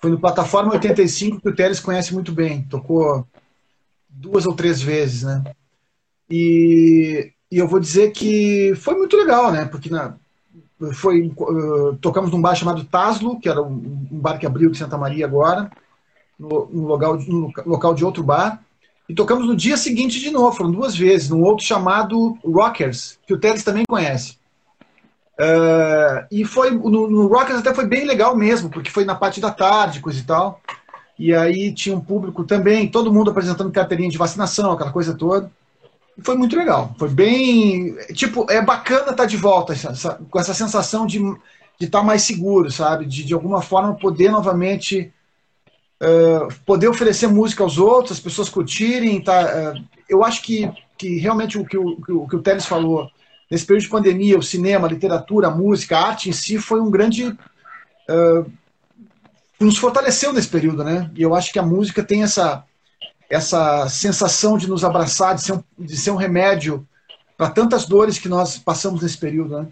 [0.00, 2.64] Foi no Plataforma 85, que o Teles conhece muito bem.
[2.64, 3.24] Tocou
[4.08, 5.44] duas ou três vezes, né?
[6.28, 9.66] E, e eu vou dizer que foi muito legal, né?
[9.66, 10.14] Porque na,
[10.94, 14.78] foi, uh, tocamos num bar chamado Taslo, que era um, um bar que abriu de
[14.78, 15.70] Santa Maria agora,
[16.38, 18.64] no, no, local, no local de outro bar.
[19.06, 23.34] E tocamos no dia seguinte de novo, foram duas vezes, num outro chamado Rockers, que
[23.34, 24.38] o Teles também conhece.
[25.38, 29.42] Uh, e foi no, no, Rockers até foi bem legal mesmo, porque foi na parte
[29.42, 30.58] da tarde, coisa e tal.
[31.18, 35.50] E aí tinha um público também, todo mundo apresentando carteirinha de vacinação, aquela coisa toda.
[36.20, 36.94] Foi muito legal.
[36.98, 37.96] Foi bem.
[38.14, 41.20] Tipo, é bacana estar de volta essa, com essa sensação de
[41.80, 43.06] estar mais seguro, sabe?
[43.06, 45.12] De, de alguma forma poder novamente
[46.02, 49.22] uh, poder oferecer música aos outros, as pessoas curtirem.
[49.22, 53.08] Tá, uh, eu acho que, que realmente o que o, o que o Teles falou,
[53.50, 56.80] nesse período de pandemia, o cinema, a literatura, a música, a arte em si foi
[56.80, 57.28] um grande.
[58.08, 58.50] Uh,
[59.60, 61.08] nos fortaleceu nesse período, né?
[61.14, 62.64] E eu acho que a música tem essa,
[63.32, 66.86] essa sensação de nos abraçar, de ser um, de ser um remédio
[67.34, 69.68] para tantas dores que nós passamos nesse período, né?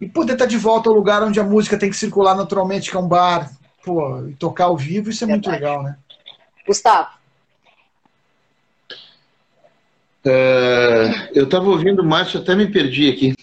[0.00, 2.96] E poder estar de volta ao lugar onde a música tem que circular naturalmente, que
[2.96, 3.52] é um bar,
[3.84, 5.96] pô, e tocar ao vivo, isso é muito legal, né?
[6.66, 7.10] Gustavo.
[10.26, 13.34] Uh, eu estava ouvindo o Márcio, até me perdi aqui.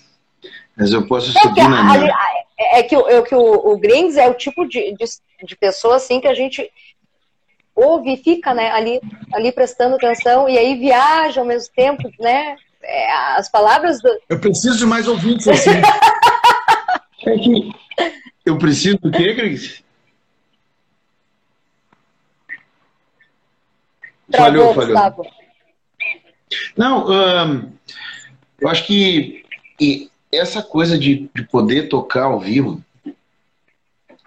[0.75, 2.13] Mas eu posso é subir na minha.
[2.57, 5.05] É, é que, é que o, o Grings é o tipo de, de,
[5.45, 6.69] de, pessoa assim que a gente
[7.79, 8.99] ouve e fica né, ali,
[9.33, 12.55] ali prestando atenção e aí viaja ao mesmo tempo, né?
[12.81, 14.09] É, as palavras do.
[14.29, 15.71] Eu preciso de mais ouvintes assim.
[17.27, 17.71] é que
[18.45, 19.83] eu preciso do quê, Grings?
[24.35, 25.25] Falhou, falhou.
[26.77, 27.71] Não, um,
[28.59, 29.43] eu acho que
[30.31, 32.83] essa coisa de, de poder tocar ao vivo,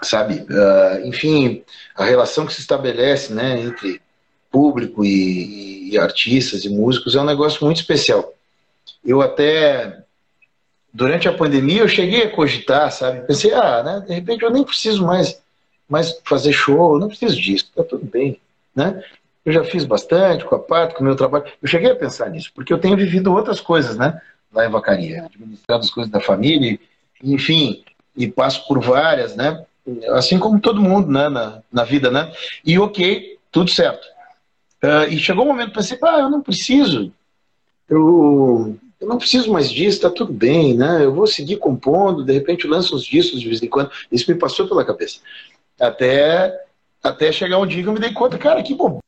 [0.03, 0.47] sabe?
[0.49, 1.63] Uh, enfim,
[1.95, 4.01] a relação que se estabelece né, entre
[4.51, 8.35] público e, e, artistas e músicos é um negócio muito especial.
[9.05, 10.03] Eu até,
[10.93, 13.27] durante a pandemia, eu cheguei a cogitar, sabe?
[13.27, 15.41] Pensei, ah, né, de repente eu nem preciso mais,
[15.89, 18.39] mais fazer show, não preciso disso, tá tudo bem,
[18.75, 19.03] né?
[19.45, 21.47] Eu já fiz bastante com a parte, com o meu trabalho.
[21.61, 24.21] Eu cheguei a pensar nisso, porque eu tenho vivido outras coisas, né?
[24.53, 26.79] lá em Vacaria, administrando as coisas da família,
[27.23, 27.83] enfim,
[28.15, 29.65] e passo por várias, né?
[30.11, 32.33] Assim como todo mundo, né, na, na vida, né?
[32.65, 34.07] E ok, tudo certo.
[34.83, 37.13] Uh, e chegou um momento que pensei, ah, eu não preciso,
[37.89, 41.05] eu, eu não preciso mais disso, tá tudo bem, né?
[41.05, 43.91] Eu vou seguir compondo, de repente lanço uns discos de vez em quando.
[44.11, 45.21] Isso me passou pela cabeça.
[45.81, 46.65] Até,
[47.03, 49.02] até chegar um dia que eu me dei conta, cara, que bobagem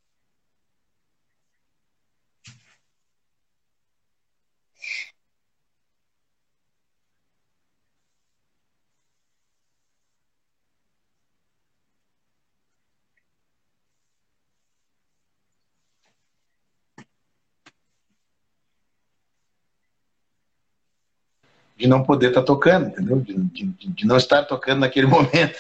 [21.85, 23.21] de não poder estar tá tocando, entendeu?
[23.21, 25.59] De, de, de, não estar tocando naquele momento.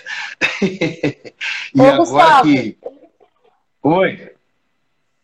[0.63, 1.35] e
[1.79, 2.79] Ô, agora Gustavo, que.
[3.83, 4.33] Oi.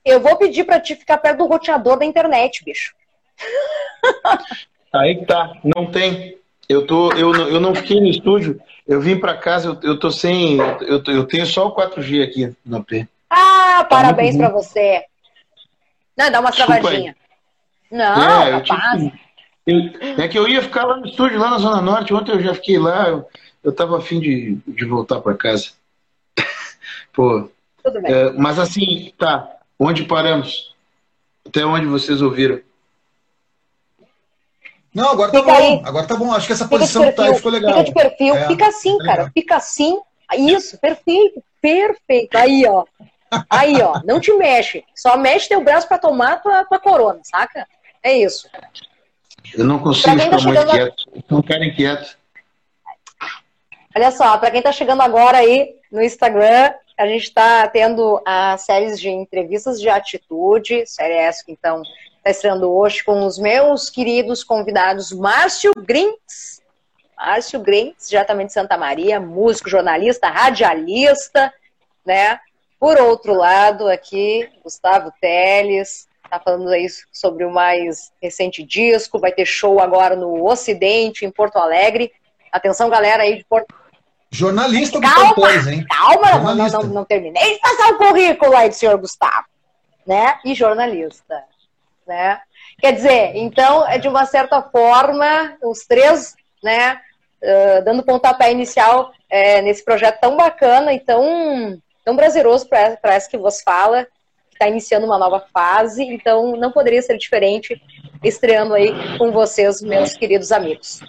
[0.05, 2.95] Eu vou pedir para ti ficar perto do roteador da internet, bicho.
[4.93, 6.37] Aí que tá, não tem.
[6.69, 10.11] Eu, tô, eu, eu não fiquei no estúdio, eu vim para casa, eu, eu tô
[10.11, 10.59] sem.
[10.59, 13.09] Eu, eu tenho só o 4G aqui no AP.
[13.31, 15.03] Ah, tá parabéns para você.
[16.15, 17.17] Não, dá uma travadinha.
[17.91, 19.30] Não, é, rapaz.
[19.67, 19.79] Eu,
[20.19, 22.15] é que eu ia ficar lá no estúdio, lá na Zona Norte.
[22.15, 23.29] Ontem eu já fiquei lá, eu,
[23.63, 25.71] eu tava afim de, de voltar para casa.
[27.13, 27.49] Pô.
[27.83, 28.13] Tudo bem.
[28.13, 29.57] É, mas assim, tá.
[29.79, 30.75] Onde paramos?
[31.47, 32.61] Até onde vocês ouviram?
[34.95, 35.67] Não, agora tá fica tá bom.
[35.67, 35.83] Aí.
[35.85, 36.33] Agora tá bom.
[36.33, 37.71] Acho que essa posição tá, ficou legal.
[37.71, 38.35] Fica de perfil.
[38.35, 39.31] É, fica assim, tá cara.
[39.33, 40.01] Fica assim.
[40.37, 41.43] Isso, perfeito.
[41.61, 42.37] Perfeito.
[42.37, 42.85] Aí, ó.
[43.49, 44.01] Aí, ó.
[44.05, 44.85] Não te mexe.
[44.95, 47.67] Só mexe teu braço para tomar tua, tua corona, saca?
[48.03, 48.49] É isso.
[49.55, 51.05] Eu não consigo tá ficar tá muito quieto.
[51.15, 51.35] A...
[51.35, 52.19] Não quero quieto.
[53.95, 58.63] Olha só, para quem está chegando agora aí no Instagram, a gente está tendo as
[58.63, 61.83] séries de entrevistas de atitude, série essa que então
[62.19, 66.63] está estreando hoje com os meus queridos convidados Márcio Grinks,
[67.17, 71.53] Márcio Grinks, diretamente de Santa Maria, músico, jornalista, radialista,
[72.05, 72.39] né?
[72.79, 79.33] Por outro lado, aqui, Gustavo Teles, tá falando aí sobre o mais recente disco, vai
[79.33, 82.13] ter show agora no Ocidente, em Porto Alegre.
[82.53, 83.75] Atenção, galera aí de Porto
[84.31, 85.85] Jornalista do calma, Cantores, hein?
[85.89, 89.47] Calma, não, não, não, não, terminei de passar o currículo aí do senhor Gustavo,
[90.07, 90.39] né?
[90.45, 91.43] E jornalista,
[92.07, 92.41] né?
[92.79, 96.95] Quer dizer, então, é de uma certa forma, os três, né,
[97.43, 103.29] uh, dando pontapé inicial é, nesse projeto tão bacana e tão, tão prazeroso para essa
[103.29, 104.07] que vos fala,
[104.61, 107.81] está iniciando uma nova fase, então não poderia ser diferente
[108.23, 111.01] estreando aí com vocês, meus queridos amigos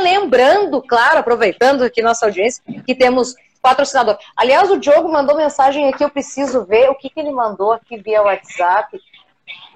[0.00, 4.18] lembrando, claro, aproveitando aqui nossa audiência, que temos patrocinador.
[4.36, 7.96] Aliás, o Diogo mandou mensagem aqui, eu preciso ver o que, que ele mandou aqui
[7.98, 9.00] via WhatsApp.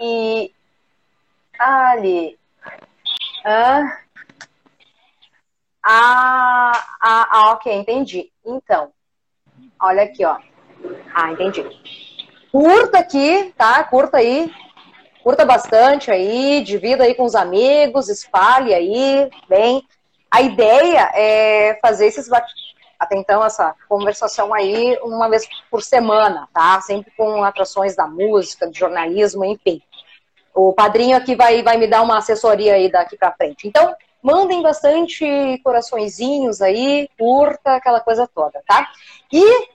[0.00, 0.52] E.
[1.58, 2.38] Ali.
[3.44, 3.98] Ah,
[5.82, 8.32] ah, ah, ok, entendi.
[8.44, 8.90] Então,
[9.78, 10.38] olha aqui, ó.
[11.14, 11.64] Ah, entendi.
[12.50, 13.82] Curta aqui, tá?
[13.84, 14.52] Curta aí
[15.24, 19.82] curta bastante aí, divida aí com os amigos, espalhe aí, bem.
[20.30, 22.28] A ideia é fazer esses
[22.98, 26.78] até então essa conversação aí uma vez por semana, tá?
[26.82, 29.80] Sempre com atrações da música, do jornalismo, enfim.
[30.54, 33.66] O padrinho aqui vai, vai me dar uma assessoria aí daqui para frente.
[33.66, 38.88] Então, mandem bastante coraçõezinhos aí, curta, aquela coisa toda, tá?
[39.32, 39.68] E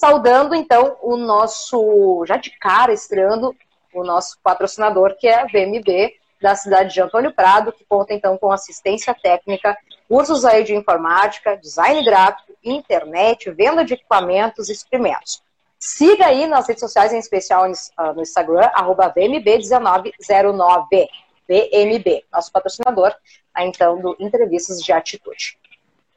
[0.00, 3.54] saudando então o nosso, já de cara estreando
[3.92, 8.38] o nosso patrocinador, que é a VMB, da cidade de Antônio Prado, que conta então
[8.38, 9.76] com assistência técnica,
[10.08, 15.42] cursos aí de informática, design gráfico, internet, venda de equipamentos e experimentos.
[15.78, 21.08] Siga aí nas redes sociais, em especial no uh, Instagram, arroba VMB1909,
[21.46, 23.14] VMB, nosso patrocinador,
[23.58, 25.58] então, do Entrevistas de Atitude.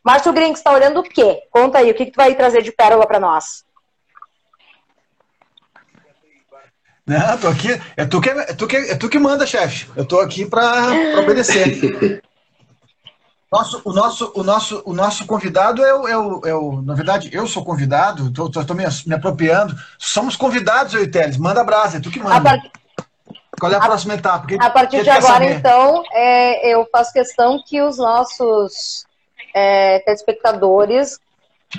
[0.02, 1.44] Márcio Grinks, está olhando o quê?
[1.52, 3.66] Conta aí, o que, que tu vai trazer de pérola para nós?
[7.06, 7.80] Não, tô aqui.
[7.98, 9.90] É tu que, é, tu que, é tu que manda, chefe.
[9.96, 12.22] Eu tô aqui para obedecer.
[13.54, 16.82] Nosso, o, nosso, o, nosso, o nosso convidado é o, é, o, é o.
[16.82, 19.76] Na verdade, eu sou convidado, estou me, me apropriando.
[20.00, 21.38] Somos convidados, eu e Teles.
[21.38, 22.42] Manda brasa, é tu que manda.
[22.42, 22.72] Part...
[23.60, 24.48] Qual é a, a próxima etapa?
[24.60, 29.06] a partir de agora, então, é, eu faço questão que os nossos
[29.54, 31.20] é, telespectadores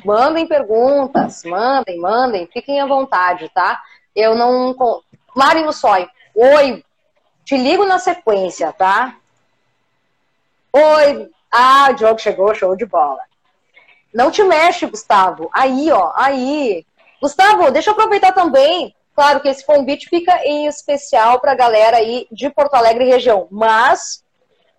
[0.04, 3.80] mandem perguntas, mandem, mandem, fiquem à vontade, tá?
[4.14, 4.76] Eu não.
[5.35, 6.85] Mário Sói, oi,
[7.44, 9.16] te ligo na sequência, tá?
[10.73, 13.20] Oi, ah, o Diogo chegou, show de bola.
[14.12, 15.51] Não te mexe, Gustavo.
[15.53, 16.87] Aí, ó, aí.
[17.20, 18.94] Gustavo, deixa eu aproveitar também.
[19.14, 23.47] Claro que esse convite fica em especial para a galera aí de Porto Alegre região,
[23.51, 24.25] mas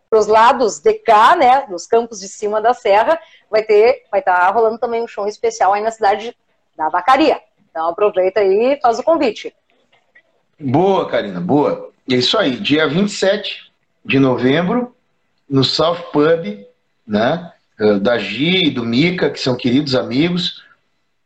[0.09, 4.19] para os lados de cá, né, nos campos de cima da serra, vai ter, vai
[4.19, 6.35] estar tá rolando também um show especial aí na cidade
[6.75, 7.41] da Vacaria.
[7.69, 9.53] Então aproveita aí e faz o convite.
[10.59, 11.91] Boa, Karina, boa.
[12.09, 13.71] É isso aí, dia 27
[14.05, 14.95] de novembro,
[15.49, 16.65] no South Pub,
[17.05, 17.51] né?
[17.77, 20.63] Eh, da Gi e do Mica, que são queridos amigos.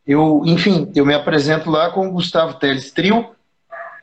[0.04, 3.30] Eu, enfim, eu me apresento lá com o Gustavo Teles Trio,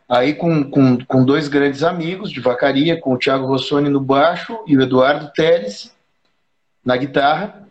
[0.07, 4.57] aí com, com, com dois grandes amigos de Vacaria, com o Thiago Rossoni no baixo
[4.65, 5.93] e o Eduardo Teles
[6.85, 7.67] na guitarra,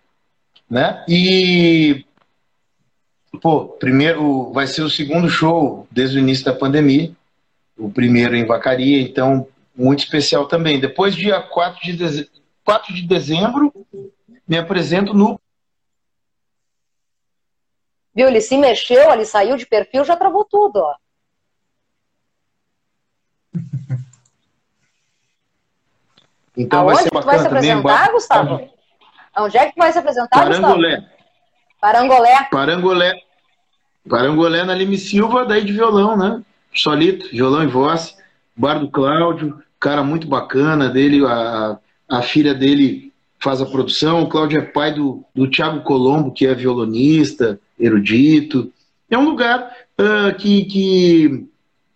[0.69, 1.03] né?
[1.09, 2.05] E
[3.41, 7.16] pô, primeiro vai ser o segundo show desde o início da pandemia,
[7.77, 10.81] o primeiro em Vacaria, então muito especial também.
[10.81, 12.31] Depois, dia 4 de, deze...
[12.65, 13.73] 4 de dezembro,
[14.49, 15.41] me apresento no.
[18.15, 20.95] Viu, ele se mexeu, ele saiu de perfil, já travou tudo, ó.
[26.59, 28.71] Então Aonde vai ser bacana vai se apresentar, Gustavo?
[29.37, 30.97] Onde é que vai se apresentar, Parangolé.
[30.97, 31.17] Gustavo?
[31.79, 32.49] Parangolé.
[32.51, 33.23] Parangolé.
[34.09, 36.43] Parangolé na Lime Silva, daí de violão, né?
[36.81, 38.17] Solito, violão e voz.
[38.57, 44.29] Bar do Cláudio, cara muito bacana dele, a, a filha dele faz a produção, o
[44.29, 48.73] Cláudio é pai do, do Thiago Colombo, que é violonista, erudito.
[49.11, 49.71] É um lugar
[50.01, 51.49] uh, que, que,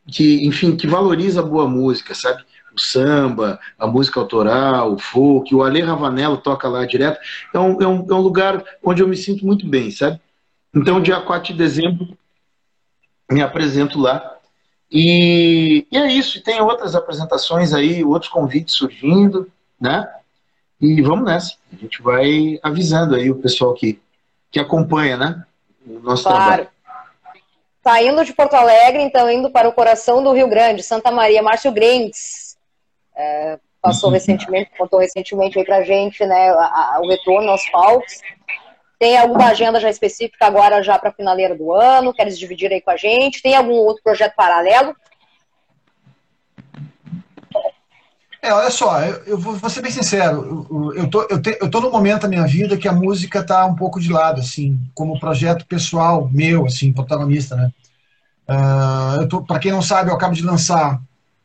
[0.07, 2.45] que, enfim, que valoriza a boa música, sabe?
[2.73, 7.19] O samba, a música autoral, o folk, o Ale Ravanello toca lá direto.
[7.53, 10.21] É um, é, um, é um lugar onde eu me sinto muito bem, sabe?
[10.73, 12.17] Então, dia 4 de dezembro,
[13.29, 14.37] me apresento lá.
[14.91, 20.09] E, e é isso, e tem outras apresentações aí, outros convites surgindo, né?
[20.81, 21.55] E vamos nessa.
[21.73, 24.01] A gente vai avisando aí o pessoal que,
[24.51, 25.45] que acompanha, né?
[25.87, 26.39] O nosso claro.
[26.39, 26.69] trabalho.
[27.83, 31.73] Saindo de Porto Alegre, então indo para o coração do Rio Grande, Santa Maria, Márcio
[31.73, 32.57] Grendes.
[33.15, 34.15] É, passou uhum.
[34.15, 38.21] recentemente, contou recentemente aí pra gente, né, a, a, o retorno aos palcos.
[39.01, 42.13] Tem alguma agenda já específica agora já para finaleira do ano?
[42.13, 43.41] Queres dividir aí com a gente?
[43.41, 44.95] Tem algum outro projeto paralelo?
[48.43, 51.59] É, olha só, eu, eu vou, vou, ser bem sincero, eu, eu, tô, eu, te,
[51.61, 54.41] eu tô no momento da minha vida que a música tá um pouco de lado,
[54.41, 57.71] assim, como projeto pessoal meu, assim, protagonista, né?
[58.49, 61.01] Uh, eu tô, para quem não sabe, eu acabo de lançar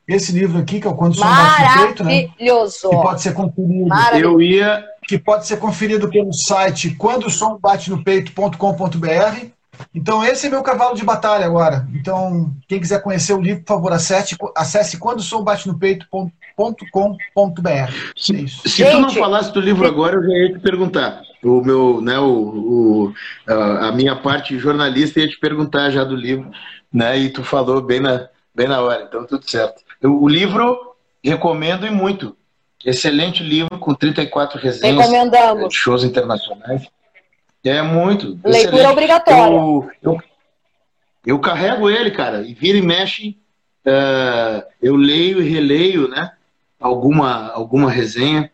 [0.08, 2.22] esse livro aqui, que é o Quando Som Bate no Peito, né?
[2.28, 2.90] Maravilhoso!
[2.90, 3.90] Que pode ser conferido.
[4.14, 4.95] Eu ia...
[5.08, 9.56] Que pode ser conferido pelo site quando som bate no peito.com.br.
[9.94, 11.88] Então, esse é meu cavalo de batalha agora.
[11.94, 16.32] Então, quem quiser conhecer o livro, por favor, acesse, acesse quando som bate no peito.com.br.
[18.16, 21.22] Se, é se tu não falasse do livro agora, eu já ia te perguntar.
[21.44, 23.14] O meu, né, o, o,
[23.48, 26.50] a minha parte jornalista ia te perguntar já do livro,
[26.92, 27.18] né?
[27.20, 29.84] E tu falou bem na, bem na hora, então tudo certo.
[30.04, 32.36] O livro, recomendo e muito.
[32.86, 35.70] Excelente livro, com 34 resenhas Recomendamos.
[35.70, 36.88] de shows internacionais.
[37.64, 38.40] É muito.
[38.44, 38.86] Leitura excelente.
[38.86, 39.56] obrigatória.
[39.56, 40.22] Eu, eu,
[41.26, 43.36] eu, carrego ele, cara, e vira e mexe.
[43.84, 46.34] Uh, eu leio e releio, né?
[46.80, 48.52] Alguma, alguma resenha.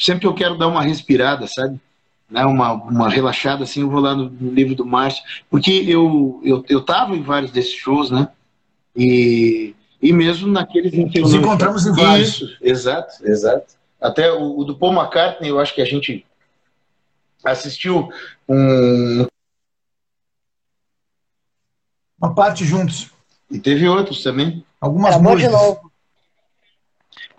[0.00, 1.78] Sempre que eu quero dar uma respirada, sabe?
[2.30, 5.22] Né, uma, uma relaxada, assim, eu vou lá no, no livro do Márcio.
[5.50, 8.28] Porque eu, eu, eu tava em vários desses shows, né?
[8.96, 9.74] E,
[10.04, 12.28] e mesmo naqueles em que Nos encontramos em vários.
[12.28, 13.72] Isso, exato, exato.
[13.98, 16.26] Até o, o, do Paul McCartney, eu acho que a gente
[17.42, 18.12] assistiu
[18.46, 19.26] um.
[22.20, 23.10] Uma parte juntos.
[23.50, 24.62] E teve outros também.
[24.78, 25.50] Algumas Travou músicas.
[25.50, 25.92] de novo.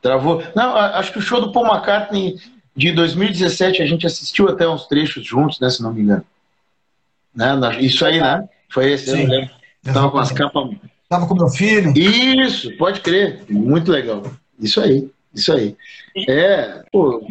[0.02, 0.44] Travou.
[0.56, 2.40] Não, acho que o show do Paul McCartney
[2.76, 5.70] de 2017 a gente assistiu até uns trechos juntos, né?
[5.70, 6.26] Se não me engano.
[7.36, 7.54] Né?
[7.80, 8.50] Isso aí, né?
[8.70, 9.22] Foi esse, Sim.
[9.22, 9.56] eu lembro.
[9.84, 10.68] Tava com as capas
[11.06, 11.94] Estava com meu filho.
[11.96, 13.44] Isso, pode crer.
[13.48, 14.24] Muito legal.
[14.60, 15.78] Isso aí, isso aí.
[16.28, 17.26] É, pô,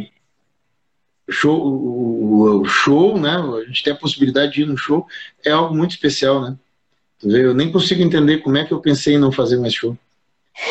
[1.28, 3.32] show, o, show, né?
[3.32, 5.06] A gente tem a possibilidade de ir no show,
[5.44, 6.56] é algo muito especial, né?
[7.22, 9.96] Eu nem consigo entender como é que eu pensei em não fazer mais show.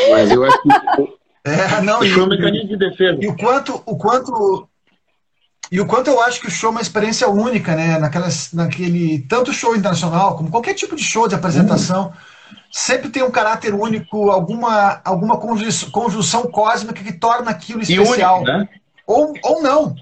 [0.10, 0.70] Mas eu acho que.
[1.44, 3.18] é, não, o show é um mecanismo de defesa.
[3.22, 4.70] E o quanto, o quanto.
[5.72, 7.98] E o quanto eu acho que o show é uma experiência única, né?
[7.98, 9.26] Naquelas, naquele.
[9.28, 12.14] Tanto show internacional, como qualquer tipo de show de apresentação.
[12.16, 12.33] Hum
[12.74, 18.38] sempre tem um caráter único, alguma, alguma conjunção cósmica que torna aquilo especial.
[18.42, 18.70] Único, né?
[19.06, 19.96] ou, ou não.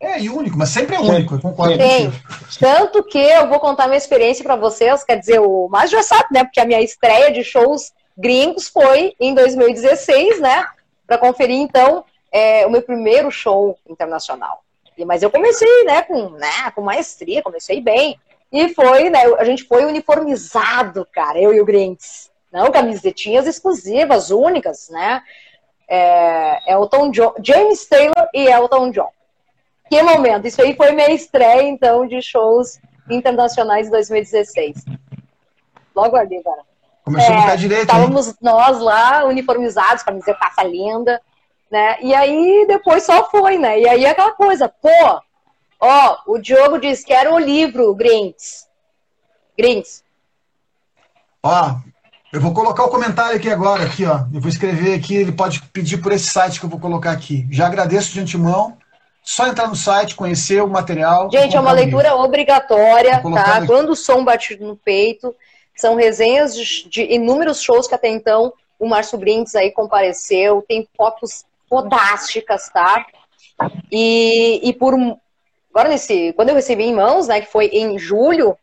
[0.00, 2.10] É, e único, mas sempre é único, eu concordo Tem.
[2.58, 6.28] Tanto que eu vou contar minha experiência para vocês, quer dizer, o mais já sabe,
[6.32, 6.42] né?
[6.42, 10.66] Porque a minha estreia de shows gringos foi em 2016, né?
[11.06, 14.62] Para conferir, então, é, o meu primeiro show internacional.
[15.06, 18.18] Mas eu comecei, né, com, né, com maestria, comecei bem.
[18.52, 19.22] E foi, né?
[19.38, 22.30] A gente foi uniformizado, cara, eu e o Grinks.
[22.52, 25.22] Não, camisetinhas exclusivas, únicas, né?
[25.88, 29.10] É, Elton John, James Taylor e Elton John.
[29.88, 30.46] Que momento!
[30.46, 32.78] Isso aí foi minha estreia, então, de shows
[33.08, 34.84] internacionais de 2016.
[35.94, 36.62] Logo ali, cara.
[37.04, 37.82] Começou é, a ficar direito.
[37.82, 38.34] Estávamos hein?
[38.40, 41.20] nós lá, uniformizados, camiseta linda,
[41.70, 41.96] né?
[42.00, 43.80] E aí depois só foi, né?
[43.80, 44.88] E aí aquela coisa, pô,
[45.80, 48.68] Ó, o Diogo diz que era o livro, Grinks.
[49.56, 50.04] Grinks.
[51.42, 51.76] Ó,
[52.32, 54.26] eu vou colocar o comentário aqui agora, aqui, ó.
[54.32, 57.46] Eu vou escrever aqui, ele pode pedir por esse site que eu vou colocar aqui.
[57.50, 58.76] Já agradeço de antemão.
[59.22, 61.30] Só entrar no site, conhecer o material.
[61.30, 63.58] Gente, é uma leitura obrigatória, tá?
[63.58, 63.66] Aqui.
[63.66, 65.34] Quando o som bate no peito,
[65.76, 70.88] são resenhas de, de inúmeros shows que até então o Márcio Brinks aí compareceu, tem
[70.96, 73.06] fotos fodásticas, tá?
[73.92, 74.94] E, e por
[75.70, 78.56] Agora, nesse, quando eu recebi em mãos, né, que foi em julho,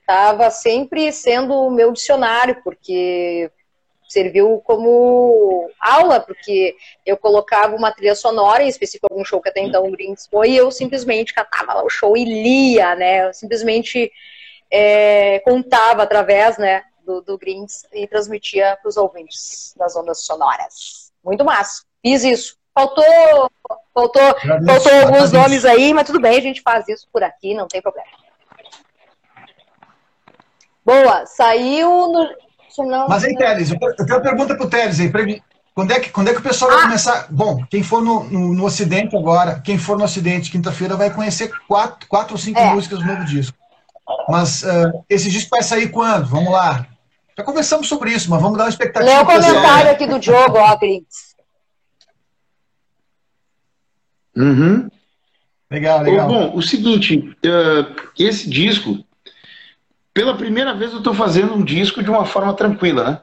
[0.00, 3.50] estava sempre sendo o meu dicionário, porque
[4.08, 9.60] serviu como aula, porque eu colocava uma trilha sonora, em específico algum show que até
[9.60, 13.26] então o Grinks foi, e eu simplesmente catava lá o show e lia, né?
[13.26, 14.12] Eu simplesmente
[14.70, 17.38] é, contava através né, do, do
[17.92, 21.12] e transmitia para os ouvintes das ondas sonoras.
[21.22, 21.82] Muito massa.
[22.02, 22.56] Fiz isso.
[22.74, 23.50] Faltou,
[23.94, 24.22] faltou,
[24.66, 27.80] faltou alguns nomes aí, mas tudo bem, a gente faz isso por aqui, não tem
[27.80, 28.08] problema.
[30.84, 32.44] Boa, saiu no.
[32.76, 35.10] Não, mas aí, Teles, eu tenho uma pergunta pro Teles aí.
[35.72, 36.74] Quando é, que, quando é que o pessoal ah.
[36.74, 37.26] vai começar?
[37.30, 41.52] Bom, quem for no, no, no Ocidente agora, quem for no Ocidente quinta-feira vai conhecer
[41.68, 42.74] quatro, quatro ou cinco é.
[42.74, 43.56] músicas do novo disco.
[44.28, 46.26] Mas uh, esse disco vai sair quando?
[46.26, 46.86] Vamos lá.
[47.36, 49.12] Já conversamos sobre isso, mas vamos dar uma expectativa.
[49.12, 51.33] Lê o comentário aqui do Diogo, ó, Cris.
[54.36, 54.88] Uhum.
[55.70, 56.28] Legal, legal.
[56.28, 59.04] Bom, o seguinte, uh, esse disco,
[60.12, 63.20] pela primeira vez eu estou fazendo um disco de uma forma tranquila, né?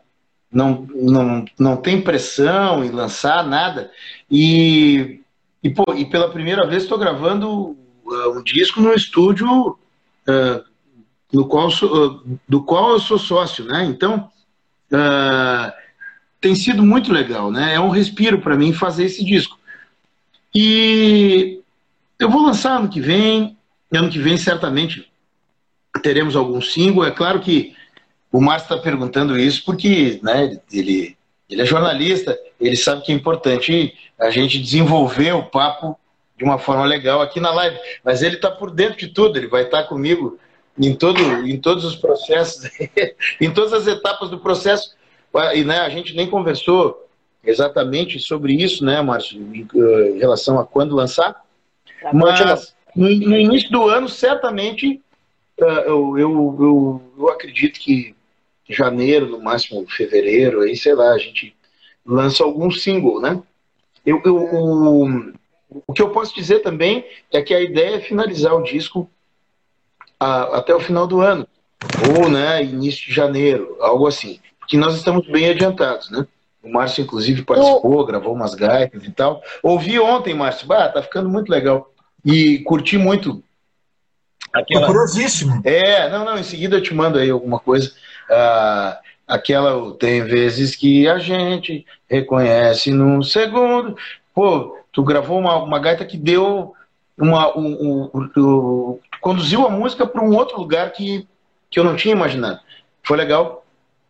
[0.51, 3.89] Não, não, não tem pressão em lançar nada.
[4.29, 5.21] E,
[5.63, 10.63] e, pô, e pela primeira vez estou gravando uh, um disco no estúdio uh,
[11.31, 13.85] no qual sou, do qual eu sou sócio, né?
[13.85, 14.29] Então,
[16.41, 17.75] tem sido muito legal, né?
[17.75, 19.57] É um respiro para mim fazer esse disco.
[20.53, 21.61] E
[22.19, 23.57] eu vou lançar ano que vem,
[23.93, 25.09] ano que vem certamente
[26.01, 27.05] teremos algum single.
[27.05, 27.73] É claro que
[28.31, 31.17] o Márcio está perguntando isso porque né, ele,
[31.49, 35.97] ele é jornalista, ele sabe que é importante a gente desenvolver o papo
[36.37, 37.77] de uma forma legal aqui na live.
[38.03, 40.39] Mas ele está por dentro de tudo, ele vai estar tá comigo
[40.79, 42.69] em, todo, em todos os processos,
[43.39, 44.95] em todas as etapas do processo.
[45.53, 47.07] E né, a gente nem conversou
[47.43, 51.43] exatamente sobre isso, né, Márcio, em, em relação a quando lançar.
[52.01, 55.01] Tá Mas no, no, início do ano, certamente,
[55.59, 58.15] uh, eu, eu, eu, eu, acredito que
[58.69, 61.55] janeiro, no máximo fevereiro, aí sei lá, a gente
[62.05, 63.41] lança algum single, né?
[64.05, 65.33] Eu, eu, o,
[65.87, 69.09] o que eu posso dizer também é que a ideia é finalizar o disco
[70.19, 71.47] a, até o final do ano,
[72.15, 76.27] ou né, início de janeiro, algo assim, porque nós estamos bem adiantados, né?
[76.63, 79.41] O Márcio, inclusive, participou, gravou umas gaitas e tal.
[79.63, 80.67] Ouvi ontem, Márcio.
[80.67, 81.91] Bah, tá ficando muito legal.
[82.23, 83.43] E curti muito.
[84.53, 84.85] Aquela...
[84.85, 85.61] Curiosíssimo.
[85.63, 87.91] É, não, não, em seguida eu te mando aí alguma coisa.
[88.29, 93.97] Ah, aquela, tem vezes que a gente reconhece num segundo.
[94.33, 96.75] Pô, tu gravou uma, uma gaita que deu
[97.17, 97.57] uma.
[97.57, 101.27] Um, um, um, conduziu a música para um outro lugar que,
[101.69, 102.59] que eu não tinha imaginado.
[103.01, 103.60] Foi legal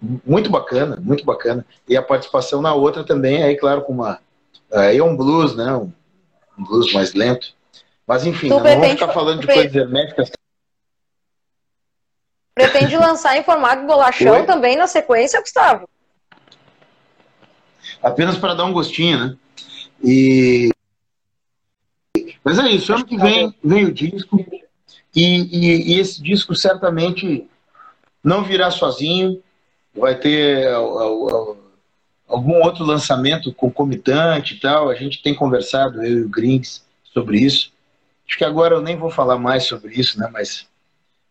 [0.02, 1.66] muito bacana, muito bacana.
[1.88, 4.20] E a participação na outra também, aí, claro, com uma.
[4.72, 5.74] Aí é um blues, né?
[5.76, 5.92] Um,
[6.58, 7.54] um blues mais lento.
[8.08, 10.32] Mas enfim, não vamos ficar falando de coisas herméticas.
[12.54, 14.46] Pretende lançar em formato bolachão Oi?
[14.46, 15.88] também na sequência, Gustavo?
[18.02, 19.38] Apenas para dar um gostinho, né?
[20.04, 20.72] E.
[22.44, 24.44] Mas é isso, ano que vem vem o disco.
[25.16, 27.48] E, e, e esse disco certamente
[28.24, 29.42] não virá sozinho
[29.96, 30.68] vai ter
[32.28, 34.90] algum outro lançamento concomitante e tal.
[34.90, 37.72] A gente tem conversado, eu e o Grings, sobre isso.
[38.28, 40.30] Acho que agora eu nem vou falar mais sobre isso, né?
[40.32, 40.66] Mas,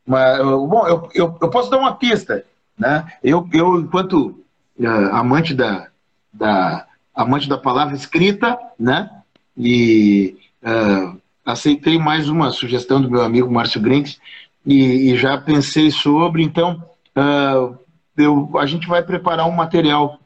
[0.06, 2.44] mas bom, eu, eu, eu posso dar uma pista,
[2.78, 3.10] né?
[3.22, 4.38] Eu, eu enquanto
[4.78, 5.88] uh, amante da,
[6.32, 9.10] da amante da palavra escrita, né?
[9.56, 14.20] E uh, aceitei mais uma sugestão do meu amigo Márcio Grings
[14.64, 16.82] e, e já pensei sobre, então
[17.16, 17.78] uh,
[18.20, 20.18] eu, a gente vai preparar um material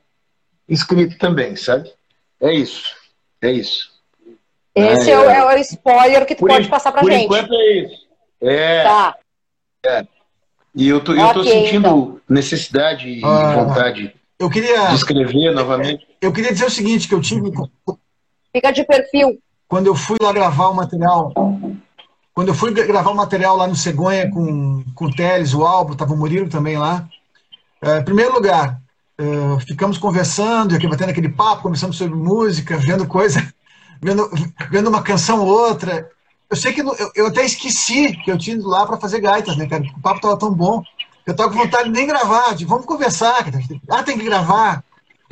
[0.68, 1.92] escrito também, sabe?
[2.40, 2.94] É isso.
[3.40, 3.92] É isso.
[4.74, 7.28] Esse é, é, o, é o, spoiler que tu pode passar pra por gente.
[7.28, 8.06] Por enquanto é isso.
[8.40, 8.82] É.
[8.82, 9.16] Tá.
[9.86, 10.06] É.
[10.74, 12.20] E eu tô, okay, eu tô sentindo então.
[12.28, 16.06] necessidade e ah, vontade eu queria, de escrever novamente.
[16.20, 17.52] Eu queria dizer o seguinte, que eu tive...
[18.52, 19.38] Fica de perfil.
[19.68, 21.32] Quando eu fui lá gravar o material...
[22.34, 25.94] Quando eu fui gravar o material lá no Cegonha com, com o Teles, o Albo,
[25.94, 27.08] tava o Murilo também lá,
[27.84, 28.80] é, em primeiro lugar,
[29.18, 33.46] é, ficamos conversando, aqui batendo aquele papo, conversando sobre música, vendo coisa,
[34.00, 34.28] vendo,
[34.70, 36.10] vendo uma canção ou outra.
[36.48, 39.56] Eu sei que eu, eu até esqueci que eu tinha ido lá para fazer gaitas,
[39.56, 39.82] né, cara?
[39.96, 40.82] O papo tava tão bom.
[41.26, 43.46] Eu tava com vontade de nem gravar, de vamos conversar.
[43.90, 44.82] Ah, tem que gravar.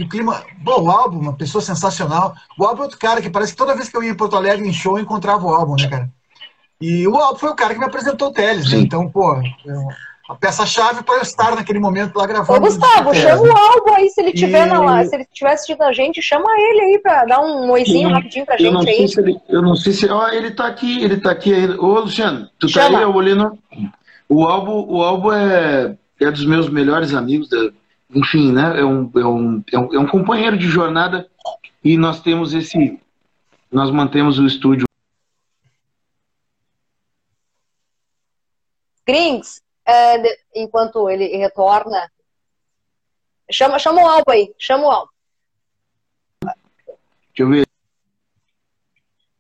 [0.01, 0.43] O clima.
[0.59, 2.35] Bom, o álbum, uma pessoa sensacional.
[2.59, 4.37] O álbum é outro cara que parece que toda vez que eu ia em Porto
[4.37, 6.11] Alegre em show eu encontrava o álbum, né, cara?
[6.81, 8.79] E o álbum foi o cara que me apresentou o Teles, né?
[8.79, 9.35] Então, pô,
[9.65, 9.89] eu,
[10.29, 12.59] a peça-chave para eu estar naquele momento lá gravando.
[12.59, 14.71] Ô, Gustavo, chama o Albo aí, se ele tiver e...
[14.71, 18.47] na, se ele estiver assistindo a gente, chama ele aí para dar um oizinho rapidinho
[18.47, 19.07] pra gente aí.
[19.19, 20.09] Ele, eu não sei se.
[20.09, 21.71] Ó, ele tá aqui, ele tá aqui aí.
[21.71, 22.99] Ô, Luciano, tu tá chama.
[22.99, 23.59] aí, eu olhei no.
[24.29, 27.71] O Albo, o Albo é, é dos meus melhores amigos, da,
[28.15, 28.81] enfim, né?
[28.81, 31.29] É um, é, um, é, um, é um companheiro de jornada
[31.85, 32.99] e nós temos esse.
[33.71, 34.87] Nós mantemos o estúdio.
[39.07, 42.11] Grings, é, de, enquanto ele retorna.
[43.51, 45.13] Chama, chama o Albo aí, chama o Albo.
[46.45, 47.67] Deixa eu ver.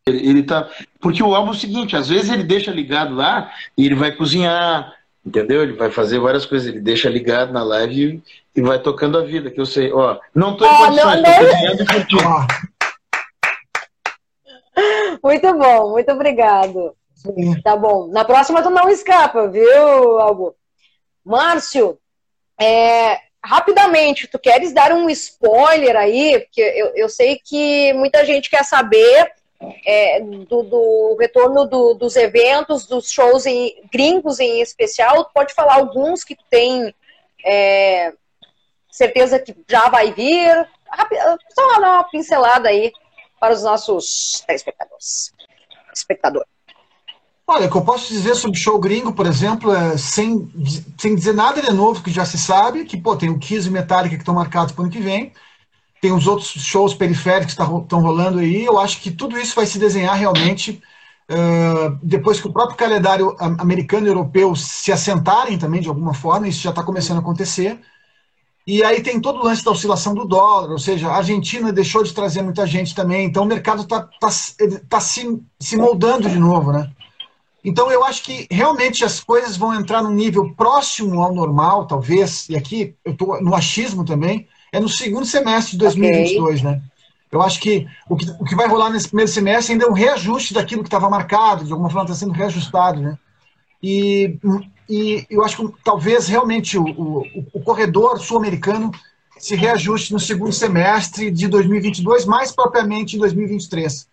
[0.06, 0.68] Ele, ele tá.
[1.00, 4.12] Porque o álbum é o seguinte, às vezes ele deixa ligado lá e ele vai
[4.12, 5.62] cozinhar, entendeu?
[5.62, 8.22] Ele vai fazer várias coisas, ele deixa ligado na live
[8.56, 9.92] e, e vai tocando a vida, que eu sei.
[9.92, 12.22] Ó, não tô em oh, condições, não, tô cozinhando e curtindo.
[15.22, 16.96] Muito bom, muito obrigado.
[17.62, 18.08] Tá bom.
[18.08, 20.56] Na próxima tu não escapa, viu, Albo?
[21.24, 21.98] Márcio,
[22.60, 26.40] é, rapidamente, tu queres dar um spoiler aí?
[26.40, 29.32] Porque eu, eu sei que muita gente quer saber
[29.86, 35.24] é, do, do, retorno do, dos eventos, dos shows em, gringos em especial.
[35.24, 36.94] Tu pode falar alguns que tem
[37.44, 38.12] é,
[38.90, 40.68] certeza que já vai vir?
[41.54, 42.92] Só uma pincelada aí
[43.40, 45.32] para os nossos telespectadores.
[45.94, 46.46] Espectador.
[47.46, 50.48] Olha, o que eu posso dizer sobre show gringo, por exemplo, é, sem,
[50.96, 53.70] sem dizer nada de novo que já se sabe, que pô, tem o Kiss e
[53.70, 55.32] Metallica que estão marcados para o ano que vem,
[56.00, 59.66] tem os outros shows periféricos que estão rolando aí, eu acho que tudo isso vai
[59.66, 60.80] se desenhar realmente
[61.30, 66.48] uh, depois que o próprio calendário americano e europeu se assentarem também de alguma forma,
[66.48, 67.78] isso já está começando a acontecer,
[68.66, 72.04] e aí tem todo o lance da oscilação do dólar, ou seja, a Argentina deixou
[72.04, 74.28] de trazer muita gente também, então o mercado está tá,
[74.88, 76.90] tá se, se moldando de novo, né?
[77.64, 82.48] Então eu acho que realmente as coisas vão entrar num nível próximo ao normal, talvez,
[82.48, 86.70] e aqui eu estou no achismo também, é no segundo semestre de 2022, okay.
[86.70, 86.82] né?
[87.30, 89.94] Eu acho que o, que o que vai rolar nesse primeiro semestre ainda é um
[89.94, 93.16] reajuste daquilo que estava marcado, de alguma forma está sendo reajustado, né?
[93.82, 94.38] E,
[94.88, 98.90] e eu acho que talvez realmente o, o, o corredor sul-americano
[99.38, 104.11] se reajuste no segundo semestre de 2022, mais propriamente em 2023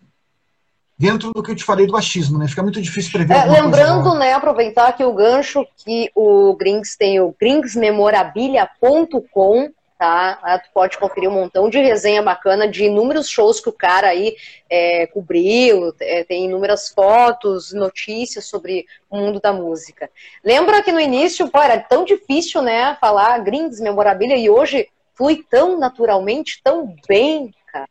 [1.00, 2.46] dentro do que eu te falei do achismo, né?
[2.46, 3.34] Fica muito difícil prever.
[3.34, 10.38] É, lembrando, né, aproveitar que o gancho que o Grings tem o gringsmemorabilia.com, tá?
[10.44, 14.10] Ah, tu pode conferir um montão de resenha bacana de inúmeros shows que o cara
[14.10, 14.36] aí
[14.70, 20.10] é, cobriu, é, tem inúmeras fotos, notícias sobre o mundo da música.
[20.44, 25.46] Lembra que no início, pô, era tão difícil, né, falar Grings Memorabilia e hoje flui
[25.50, 27.88] tão naturalmente, tão bem, cara.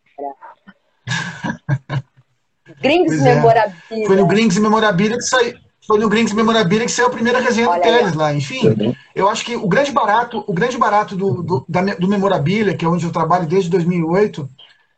[2.80, 3.34] Gringos é.
[3.34, 4.06] Memorabilia.
[4.06, 5.54] Foi no Gringos Memorabilia que saiu.
[5.86, 8.34] Foi no Gringos Memorabilia que saiu a primeira resenha Olha do Teles lá.
[8.34, 8.94] Enfim, uhum.
[9.14, 12.84] eu acho que o grande barato, o grande barato do, do, da, do Memorabilia, que
[12.84, 14.48] é onde eu trabalho desde 2008,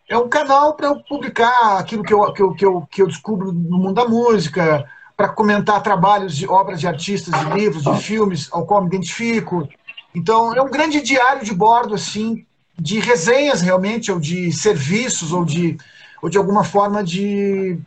[0.08, 3.06] é um canal para eu publicar aquilo que eu, que, eu, que, eu, que eu
[3.06, 4.84] descubro no mundo da música,
[5.20, 9.68] para comentar trabalhos de obras de artistas, de livros, de filmes ao qual me identifico.
[10.14, 12.46] Então, é um grande diário de bordo, assim,
[12.78, 15.76] de resenhas realmente, ou de serviços, ou de
[16.22, 17.78] ou de alguma forma de,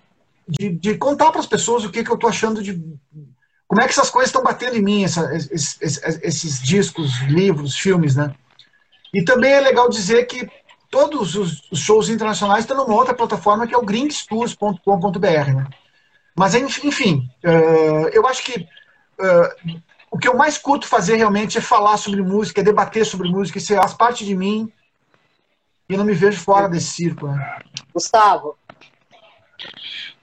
[0.47, 2.81] de, de contar para as pessoas o que, que eu estou achando de.
[3.67, 5.79] Como é que essas coisas estão batendo em mim, essa, esses,
[6.21, 8.33] esses, discos, livros, filmes, né?
[9.13, 10.47] E também é legal dizer que
[10.91, 15.67] todos os, shows internacionais estão numa outra plataforma que é o gringstours.com.br, né?
[16.35, 19.81] Mas, enfim, uh, eu acho que uh,
[20.11, 23.57] o que eu mais curto fazer realmente é falar sobre música, é debater sobre música,
[23.57, 24.71] isso faz parte de mim
[25.89, 27.27] e não me vejo fora desse circo.
[27.27, 27.59] Né?
[27.93, 28.57] Gustavo.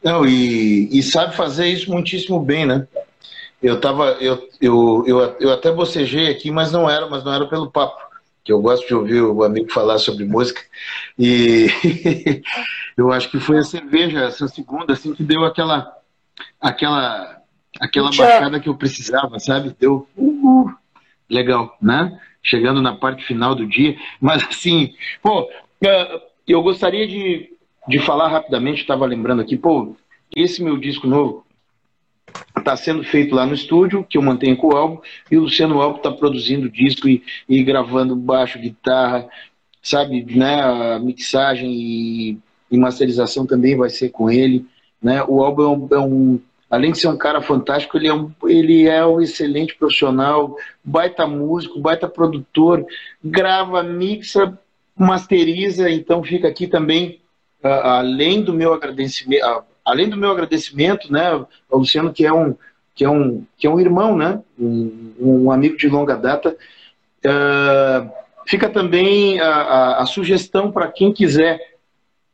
[0.03, 2.87] Não, e, e sabe fazer isso muitíssimo bem, né?
[3.63, 7.47] Eu tava, eu, eu, eu, eu até bocejei aqui, mas não era, mas não era
[7.47, 8.01] pelo papo,
[8.43, 10.63] que eu gosto de ouvir o amigo falar sobre música.
[11.19, 11.67] E
[12.97, 15.95] eu acho que foi a cerveja, essa segunda, assim, que deu aquela,
[16.59, 17.43] aquela,
[17.79, 19.77] aquela baixada que eu precisava, sabe?
[19.79, 20.71] Deu, uh,
[21.29, 22.19] legal, né?
[22.43, 23.97] Chegando na parte final do dia.
[24.21, 25.49] Mas, assim, pô,
[25.85, 27.51] é, eu gostaria de,
[27.89, 29.95] de falar rapidamente, estava lembrando aqui, pô,
[30.35, 31.45] esse meu disco novo
[32.57, 35.81] está sendo feito lá no estúdio, que eu mantenho com o álbum, e o Luciano
[35.81, 39.29] Alves está produzindo disco e, e, gravando baixo, guitarra,
[39.83, 42.39] sabe, né, a mixagem e,
[42.71, 44.65] e masterização também vai ser com ele,
[45.03, 46.41] né, o álbum é um, é um
[46.71, 51.27] além de ser um cara fantástico, ele é um, ele é um excelente profissional, baita
[51.27, 52.87] músico, baita produtor,
[53.23, 54.57] grava, mixa,
[54.97, 57.21] masteriza, então fica aqui também,
[57.65, 61.29] uh, além do meu agradecimento, uh, além do meu agradecimento, né,
[61.69, 62.55] ao Luciano, que é um,
[62.95, 66.57] que é um, que é um irmão, né, um, um amigo de longa data,
[67.27, 68.11] uh,
[68.47, 71.59] fica também a, a, a sugestão para quem quiser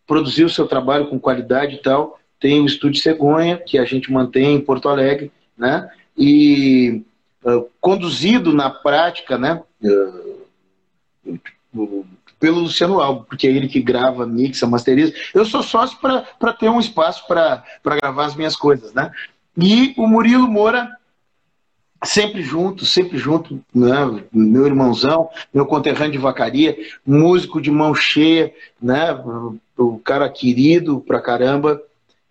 [0.07, 4.13] produzir o seu trabalho com qualidade e tal, tem o Estúdio Cegonha, que a gente
[4.13, 5.91] mantém em Porto Alegre, né?
[6.17, 7.03] E
[7.45, 9.63] uh, conduzido na prática, né?
[9.83, 10.37] Uh,
[12.39, 15.13] pelo Luciano Albo, porque é ele que grava, mixa, masteriza.
[15.35, 19.11] Eu sou sócio para ter um espaço para gravar as minhas coisas, né?
[19.57, 20.91] E o Murilo Moura,
[22.05, 24.23] sempre junto, sempre junto, né?
[24.31, 26.77] meu irmãozão, meu conterrâneo de vacaria,
[27.07, 29.19] músico de mão cheia, né?
[29.77, 31.83] o cara querido pra caramba,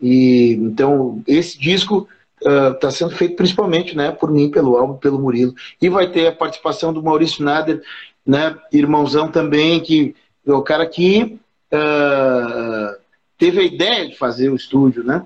[0.06, 2.08] e então esse disco
[2.39, 5.56] está uh, sendo feito principalmente, né, por mim, pelo álbum, pelo Murilo.
[5.82, 7.82] E vai ter a participação do Maurício Nader,
[8.24, 10.14] né, irmãozão também, que
[10.45, 11.39] é o cara que
[11.74, 13.01] uh,
[13.36, 15.24] teve a ideia de fazer o estúdio, né?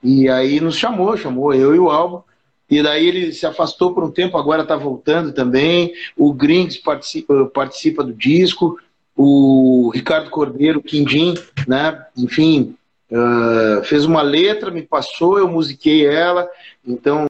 [0.00, 2.22] E aí nos chamou, chamou eu e o álbum.
[2.70, 5.92] e daí ele se afastou por um tempo, agora está voltando também.
[6.16, 8.78] O Grings participa, participa do disco,
[9.16, 11.34] o Ricardo Cordeiro, Quindim,
[11.66, 12.06] né?
[12.16, 12.76] Enfim,
[13.12, 16.48] uh, fez uma letra, me passou, eu musiquei ela.
[16.84, 17.26] Então,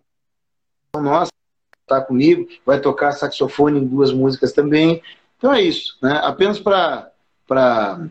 [0.94, 1.30] nossa,
[1.86, 5.02] tá comigo, vai tocar saxofone em duas músicas também.
[5.36, 6.20] Então é isso, né?
[6.22, 7.10] Apenas para
[7.46, 8.08] para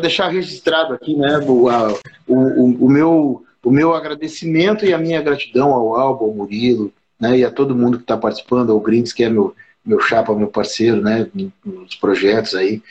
[0.00, 1.92] deixar registrado aqui, né, o, a,
[2.26, 7.38] o, o, meu o meu agradecimento e a minha gratidão ao Albo, ao Murilo, né,
[7.38, 9.54] e a todo mundo que está participando, ao Grinks, que é meu
[9.84, 11.30] meu chapa, meu parceiro, né,
[11.64, 12.82] nos projetos aí.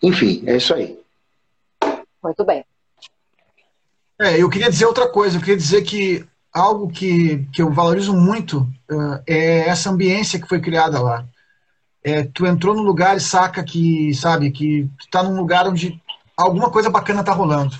[0.00, 0.96] Enfim, é isso aí.
[2.26, 2.64] Muito bem.
[4.20, 8.12] É, eu queria dizer outra coisa, eu queria dizer que algo que, que eu valorizo
[8.14, 11.24] muito uh, é essa ambiência que foi criada lá.
[12.02, 16.00] É, tu entrou no lugar e saca que, sabe, que tu tá num lugar onde
[16.36, 17.76] alguma coisa bacana tá rolando.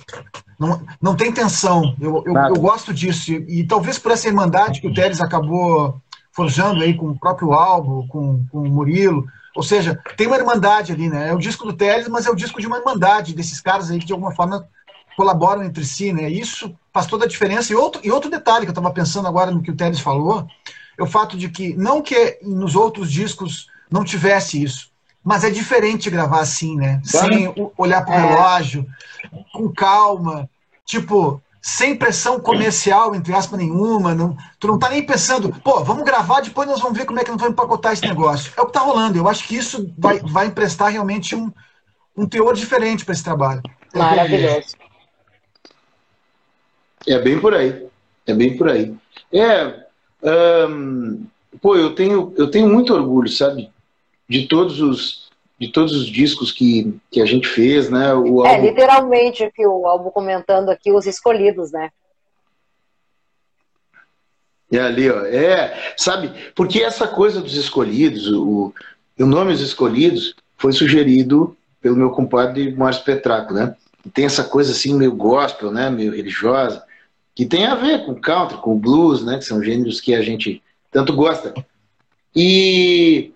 [0.59, 1.95] Não, não tem tensão.
[1.99, 3.31] Eu, eu, eu gosto disso.
[3.31, 7.53] E, e, talvez por essa irmandade que o Teres acabou forjando aí com o próprio
[7.53, 9.27] Albo, com, com o Murilo.
[9.57, 11.29] Ou seja, tem uma irmandade ali, né?
[11.29, 13.97] É o disco do Teles, mas é o disco de uma irmandade desses caras aí
[13.97, 14.69] que de alguma forma
[15.17, 16.29] colaboram entre si, né?
[16.29, 17.73] Isso faz toda a diferença.
[17.73, 20.47] E outro, e outro detalhe que eu estava pensando agora no que o Teles falou,
[20.95, 24.91] é o fato de que, não que nos outros discos não tivesse isso,
[25.23, 27.01] mas é diferente gravar assim, né?
[27.03, 28.27] Sem olhar para o é.
[28.27, 28.85] relógio,
[29.51, 30.47] com calma,
[30.85, 34.15] tipo, sem pressão comercial, entre aspas, nenhuma.
[34.15, 37.25] Não, tu não tá nem pensando, pô, vamos gravar, depois nós vamos ver como é
[37.25, 38.53] que nós vamos empacotar esse negócio.
[38.55, 39.17] É o que tá rolando.
[39.17, 41.51] Eu acho que isso vai, vai emprestar realmente um,
[42.15, 43.61] um teor diferente para esse trabalho.
[43.93, 44.77] Maravilhoso.
[47.05, 47.85] É bem por aí.
[48.25, 48.95] É bem por aí.
[49.33, 49.87] É.
[50.69, 51.25] Um,
[51.61, 53.69] pô, eu tenho, eu tenho muito orgulho, sabe?
[54.27, 55.26] De todos os,
[55.59, 58.13] de todos os discos que, que a gente fez, né?
[58.13, 58.65] O é, álbum...
[58.65, 61.89] É, literalmente, aqui o álbum comentando aqui os escolhidos, né?
[64.71, 65.25] É ali, ó.
[65.25, 66.31] É, sabe?
[66.53, 68.73] Porque essa coisa dos escolhidos, o,
[69.17, 73.75] o nome Os Escolhidos foi sugerido pelo meu compadre Márcio Petraco, né?
[74.13, 75.89] tem essa coisa assim meio gospel, né?
[75.89, 76.83] Meio religiosa
[77.37, 80.59] que tem a ver com country, com blues, né, que são gêneros que a gente
[80.89, 81.53] tanto gosta.
[82.35, 83.31] E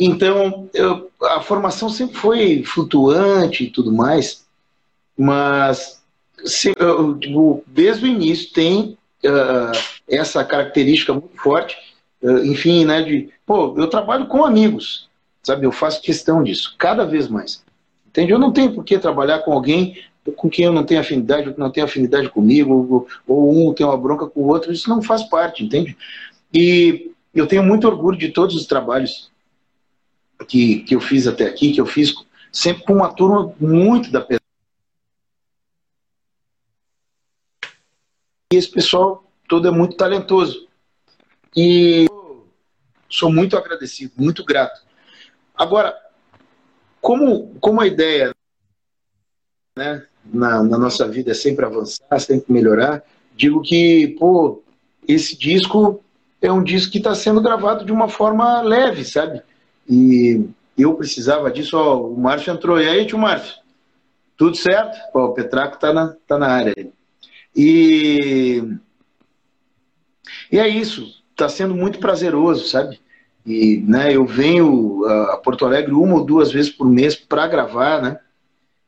[0.00, 4.46] então eu, a formação sempre foi flutuante e tudo mais,
[5.16, 6.02] mas
[6.44, 9.78] se, eu, tipo, desde o início tem uh,
[10.08, 11.76] essa característica muito forte,
[12.22, 15.08] uh, enfim, né, de pô, eu trabalho com amigos,
[15.42, 15.66] sabe?
[15.66, 17.62] Eu faço questão disso, cada vez mais.
[18.08, 18.32] Entende?
[18.32, 20.02] Eu não tenho por que trabalhar com alguém
[20.36, 23.74] com quem eu não tenho afinidade, ou que não tem afinidade comigo, ou, ou um
[23.74, 25.96] tem uma bronca com o outro, isso não faz parte, entende?
[26.52, 29.29] E eu tenho muito orgulho de todos os trabalhos
[30.46, 32.14] que, que eu fiz até aqui, que eu fiz
[32.52, 34.40] sempre com uma turma muito da pesada.
[38.52, 40.68] E esse pessoal todo é muito talentoso.
[41.56, 42.06] E
[43.08, 44.80] sou muito agradecido, muito grato.
[45.54, 45.96] Agora,
[47.00, 48.32] como, como a ideia
[49.76, 53.02] né, na, na, nossa vida é sempre avançar, sempre melhorar,
[53.34, 54.62] digo que, pô,
[55.06, 56.02] esse disco
[56.40, 59.42] é um disco que está sendo gravado de uma forma leve, sabe?
[59.90, 62.80] E eu precisava disso, ó, o Márcio entrou.
[62.80, 63.56] E aí, tio Márcio?
[64.36, 64.96] Tudo certo?
[65.12, 66.74] Pô, o Petraco tá na, tá na área.
[67.54, 68.62] E,
[70.50, 73.00] e é isso, está sendo muito prazeroso, sabe?
[73.44, 78.00] E né, eu venho a Porto Alegre uma ou duas vezes por mês para gravar,
[78.00, 78.20] né?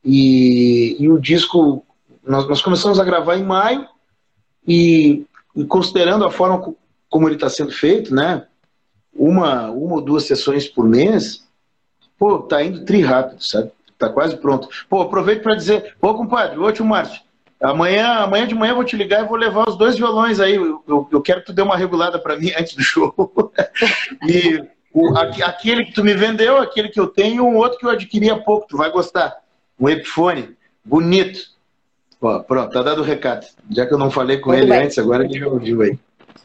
[0.05, 1.85] E, e o disco,
[2.25, 3.87] nós, nós, começamos a gravar em maio,
[4.67, 5.27] e,
[5.57, 6.75] e considerando a forma
[7.09, 8.47] como ele está sendo feito, né?
[9.15, 11.47] Uma, uma ou duas sessões por mês,
[12.19, 13.71] pô, tá indo tri rápido, sabe?
[13.99, 14.69] Tá quase pronto.
[14.89, 17.21] Pô, aproveito para dizer, ô compadre, ô tio Márcio,
[17.61, 20.57] amanhã, amanhã de manhã eu vou te ligar e vou levar os dois violões aí.
[20.57, 23.15] Eu, eu, eu quero que tu dê uma regulada para mim antes do show.
[24.27, 27.91] e o, aquele que tu me vendeu, aquele que eu tenho, um outro que eu
[27.91, 29.37] adquiri há pouco, tu vai gostar
[29.79, 31.41] um Epiphone bonito.
[32.21, 33.47] Ó, pronto, tá dado o recado.
[33.71, 34.85] Já que eu não falei com Muito ele bem.
[34.85, 35.99] antes, agora ele já ouviu aí.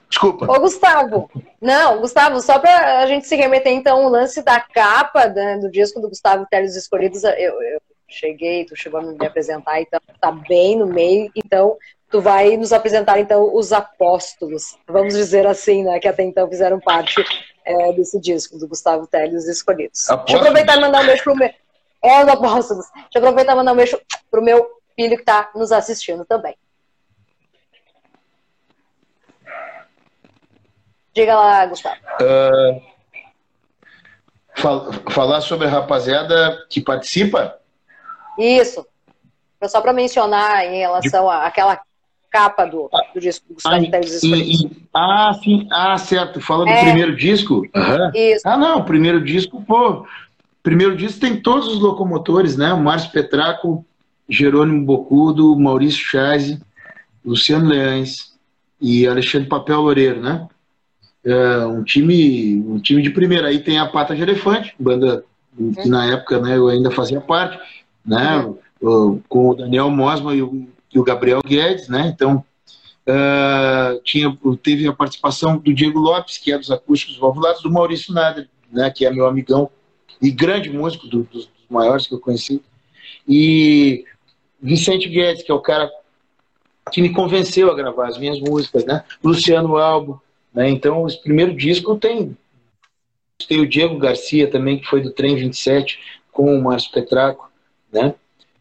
[0.09, 0.45] Desculpa.
[0.45, 1.29] Ô, Gustavo.
[1.61, 5.69] Não, Gustavo, só para a gente se remeter, então, o lance da capa né, do
[5.69, 10.31] disco do Gustavo Teles Escolhidos, eu, eu cheguei, tu chegou a me apresentar, então tá
[10.31, 11.75] bem no meio, então
[12.09, 16.79] tu vai nos apresentar, então, os apóstolos, vamos dizer assim, né, que até então fizeram
[16.79, 17.21] parte
[17.65, 20.09] é, desse disco do Gustavo Teles Escolhidos.
[20.09, 20.25] Apóstolos.
[20.25, 21.49] Deixa eu aproveitar e mandar um beijo pro meu...
[22.03, 22.85] É os apóstolos.
[22.93, 23.99] Deixa eu aproveitar e mandar um beijo
[24.31, 26.55] pro meu filho que está nos assistindo também.
[31.17, 31.95] Diga lá, Gustavo.
[32.21, 32.79] Uh,
[34.55, 37.57] fal falar sobre a rapaziada que participa?
[38.37, 38.85] Isso.
[39.63, 41.81] Só para mencionar em relação àquela
[42.29, 44.21] capa do, do disco do Gustavo ah, Teles
[44.93, 46.39] Ah, sim, ah, certo.
[46.39, 47.63] Fala do é, primeiro disco?
[47.75, 48.11] Uhum.
[48.13, 48.47] Isso.
[48.47, 50.05] Ah, não, o primeiro disco, pô.
[50.61, 52.71] Primeiro disco tem todos os locomotores, né?
[52.73, 53.83] O Márcio Petraco,
[54.29, 56.61] Jerônimo Bocudo, Maurício Chaze,
[57.25, 58.37] Luciano Leães
[58.79, 60.47] e Alexandre Papel Loureiro, né?
[61.23, 63.47] É um time, um time de primeira.
[63.47, 65.23] Aí tem a Pata de Elefante, banda
[65.81, 67.59] que na época né, eu ainda fazia parte,
[68.05, 68.53] né?
[68.79, 72.07] Com o Daniel Mosma e o e o Gabriel Guedes, né?
[72.07, 72.43] Então,
[73.07, 78.13] uh, tinha, teve a participação do Diego Lopes, que é dos acústicos valvulados, do Maurício
[78.13, 78.89] Nader, né?
[78.89, 79.69] Que é meu amigão
[80.21, 82.61] e grande músico, do, dos, dos maiores que eu conheci.
[83.27, 84.05] E
[84.61, 85.89] Vicente Guedes, que é o cara
[86.91, 89.03] que me convenceu a gravar as minhas músicas, né?
[89.23, 90.21] Luciano Albo,
[90.57, 90.67] né?
[90.71, 92.35] Então, esse primeiro disco tem
[93.47, 95.99] tem o Diego Garcia também, que foi do Trem 27,
[96.31, 97.51] com o Márcio Petraco,
[97.93, 98.15] né?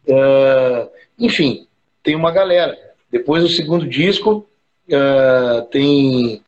[0.07, 0.87] Uh,
[1.17, 1.65] enfim,
[2.03, 2.77] tem uma galera.
[3.11, 4.47] Depois o segundo disco
[4.87, 6.43] uh, tem,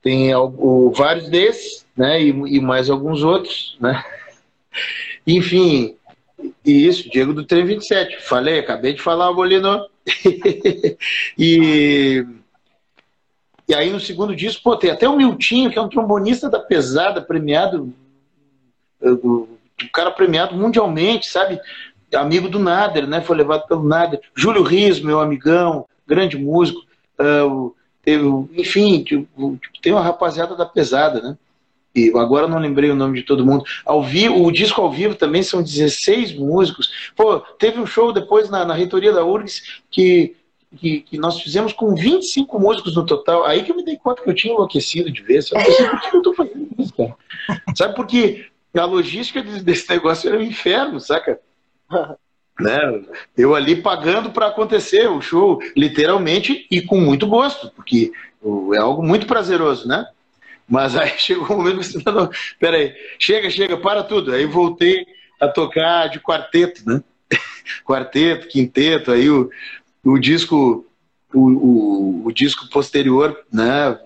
[0.00, 2.22] tem o, vários desses, né?
[2.22, 4.04] E, e, mais alguns outros, né?
[5.26, 5.96] Enfim,
[6.64, 8.22] isso, Diego do Trem 27.
[8.22, 9.84] Falei, acabei de falar, Bolino.
[11.36, 12.24] e,
[13.72, 16.58] e aí no segundo disco, pô, tem até o Miltinho, que é um trombonista da
[16.58, 17.90] pesada, premiado,
[19.00, 19.48] o
[19.90, 21.58] cara premiado mundialmente, sabe?
[22.14, 23.22] amigo do Nader, né?
[23.22, 24.20] Foi levado pelo Nader.
[24.36, 26.82] Júlio Rios, meu amigão, grande músico.
[28.04, 31.38] Eu, enfim, tipo, tem uma rapaziada da pesada, né?
[31.94, 33.64] E agora não lembrei o nome de todo mundo.
[33.86, 37.12] Ao vivo, o disco ao vivo também são 16 músicos.
[37.16, 40.36] Pô, teve um show depois na, na reitoria da URGS que,
[40.76, 43.44] que, que, nós fizemos com 25 músicos no total.
[43.44, 45.50] Aí que eu me dei conta que eu tinha enlouquecido de vez.
[45.50, 47.16] Eu pensei, por que eu tô fazendo isso, cara?
[47.76, 51.40] Sabe por que a logística desse negócio era um inferno, saca?
[52.60, 53.02] né?
[53.36, 58.12] Eu ali pagando para acontecer o show, literalmente e com muito gosto, porque
[58.74, 60.06] é algo muito prazeroso, né?
[60.68, 64.32] Mas aí chegou um momento que você não, peraí, chega, chega, para tudo.
[64.32, 65.06] Aí voltei
[65.40, 67.02] a tocar de quarteto, né?
[67.84, 69.50] quarteto, quinteto, aí o,
[70.04, 70.86] o disco,
[71.32, 73.98] o, o, o disco posterior, né?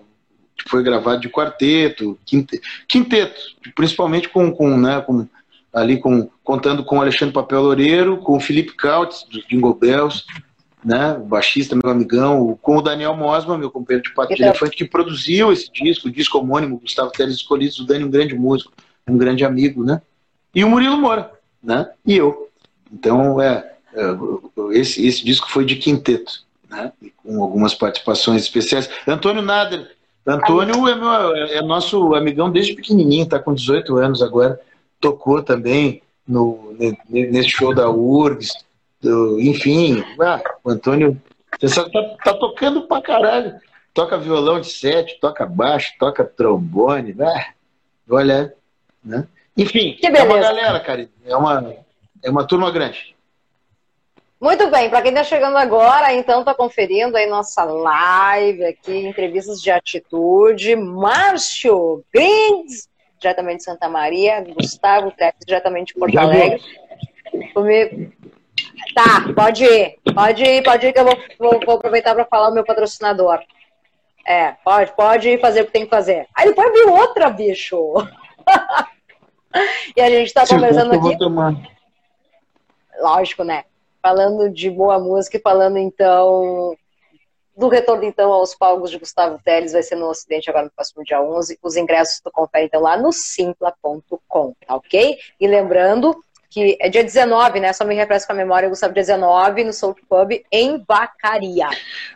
[0.67, 3.39] Foi gravado de quarteto, quinteto, quinteto
[3.75, 5.27] principalmente com, com, né, com
[5.71, 10.25] ali com, contando com o Alexandre Papel Loureiro, com o Felipe Cautes, do Jingle Bells,
[10.83, 14.75] né, o baixista, meu amigão, com o Daniel Mosma, meu companheiro de Pato de Elefante,
[14.75, 18.73] que produziu esse disco, o disco homônimo, Gustavo Teles Escolhidos, o Dani, um grande músico,
[19.07, 20.01] um grande amigo, né,
[20.55, 21.31] e o Murilo Moura,
[21.61, 22.49] né, e eu.
[22.91, 23.76] Então, é
[24.71, 28.89] esse, esse disco foi de quinteto, né, com algumas participações especiais.
[29.07, 29.89] Antônio Nader,
[30.25, 34.59] Antônio é, meu, é nosso amigão desde pequenininho, está com 18 anos agora,
[34.99, 36.75] tocou também no,
[37.07, 38.53] nesse show da URGS,
[39.01, 41.19] do, enfim, ah, o Antônio
[41.59, 43.55] você tá, tocando pra caralho.
[43.93, 47.47] Toca violão de sete, toca baixo, toca trombone, né?
[48.09, 48.53] Olha,
[49.03, 49.27] né?
[49.55, 51.09] Enfim, é uma galera, cara.
[51.25, 51.75] É uma,
[52.23, 53.15] é uma turma grande.
[54.39, 59.59] Muito bem, para quem está chegando agora, então está conferindo aí nossa live aqui, entrevistas
[59.59, 60.75] de atitude.
[60.75, 62.87] Márcio Grins,
[63.19, 66.61] diretamente de Santa Maria, Gustavo Tex, diretamente de Porto Já Alegre.
[67.51, 68.13] Comigo.
[68.93, 72.49] Tá, pode ir, pode ir, pode ir que eu vou, vou, vou aproveitar para falar
[72.49, 73.39] o meu patrocinador.
[74.25, 76.27] É, pode, pode ir fazer o que tem que fazer.
[76.35, 77.93] Aí depois vi outra, bicho.
[79.95, 81.17] e a gente está conversando aqui.
[82.99, 83.63] Lógico, né?
[84.01, 86.75] Falando de boa música e falando então
[87.57, 91.03] do retorno, então, aos palcos de Gustavo Teles vai ser no Ocidente agora no próximo
[91.03, 91.57] dia 11.
[91.63, 95.17] Os ingressos tu confere, então, lá no simpla.com, tá ok?
[95.39, 96.15] E lembrando
[96.51, 97.73] que é dia 19, né?
[97.73, 101.67] Só me refresco com a memória, Gustavo, dia 19, no Soul Pub, em Vacaria.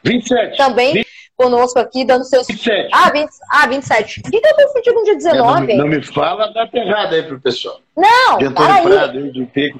[0.03, 0.57] 27.
[0.57, 1.07] Também 20...
[1.41, 2.47] conosco aqui, dando seus...
[2.47, 2.89] 27.
[2.93, 3.29] Ah, 20...
[3.49, 4.19] ah 27.
[4.19, 5.71] O que, que eu confundi com dia 19?
[5.71, 7.79] É, não, não, me fala a data errada aí pro pessoal.
[7.95, 9.75] Não, de Antônio Prado, de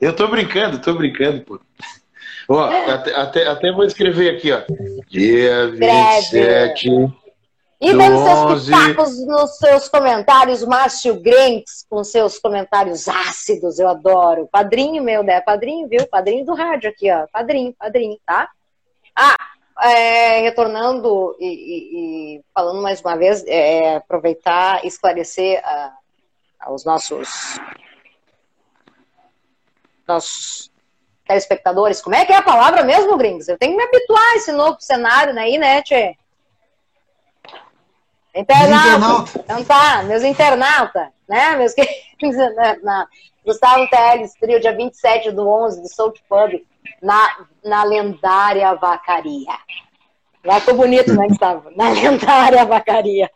[0.00, 1.60] Eu tô brincando, tô brincando, pô.
[2.48, 4.62] Ó, até, até, até, vou escrever aqui, ó.
[5.08, 6.88] Dia 27.
[7.80, 14.48] E dando seus pitacos nos seus comentários, Márcio Grenks, com seus comentários ácidos, eu adoro.
[14.52, 15.40] Padrinho meu, né?
[15.40, 16.06] Padrinho, viu?
[16.06, 17.26] Padrinho do rádio aqui, ó.
[17.32, 18.48] Padrinho, padrinho, tá?
[19.16, 19.36] Ah,
[19.80, 25.92] é, retornando e, e, e, falando mais uma vez, é, aproveitar e esclarecer uh,
[26.60, 27.58] aos nossos,
[30.06, 30.70] nossos
[31.26, 32.00] telespectadores.
[32.00, 33.48] Como é que é a palavra mesmo, gringos?
[33.48, 36.16] Eu tenho que me habituar a esse novo cenário aí, né, Tchê?
[38.34, 39.40] Internauta.
[39.40, 42.36] Então tá, meus internautas, né, meus queridos,
[43.44, 46.64] Gustavo Teles, trio dia 27 do 11 do Soul Pub,
[47.02, 49.58] na, na lendária Vacaria.
[50.44, 51.70] Lá ficou bonito, né, Gustavo?
[51.76, 53.30] Na lendária vacaria.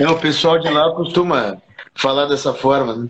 [0.00, 1.60] É, o pessoal de lá costuma
[1.94, 2.96] falar dessa forma.
[2.96, 3.08] Né?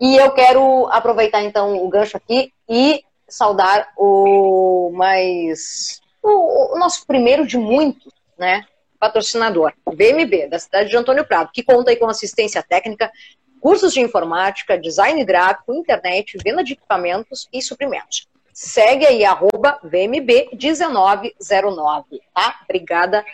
[0.00, 7.06] e eu quero aproveitar então o gancho aqui e saudar o mais o, o nosso
[7.06, 8.64] primeiro de muitos, né?
[8.98, 13.10] Patrocinador, BMB, da cidade de Antônio Prado, que conta aí com assistência técnica,
[13.66, 18.28] cursos de informática, design gráfico, internet, venda de equipamentos e suprimentos.
[18.52, 21.32] Segue aí, arroba VMB1909,
[22.32, 22.60] tá?
[22.62, 23.24] Obrigada.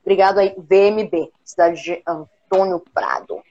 [0.00, 3.42] Obrigado aí, VMB, cidade de Antônio Prado.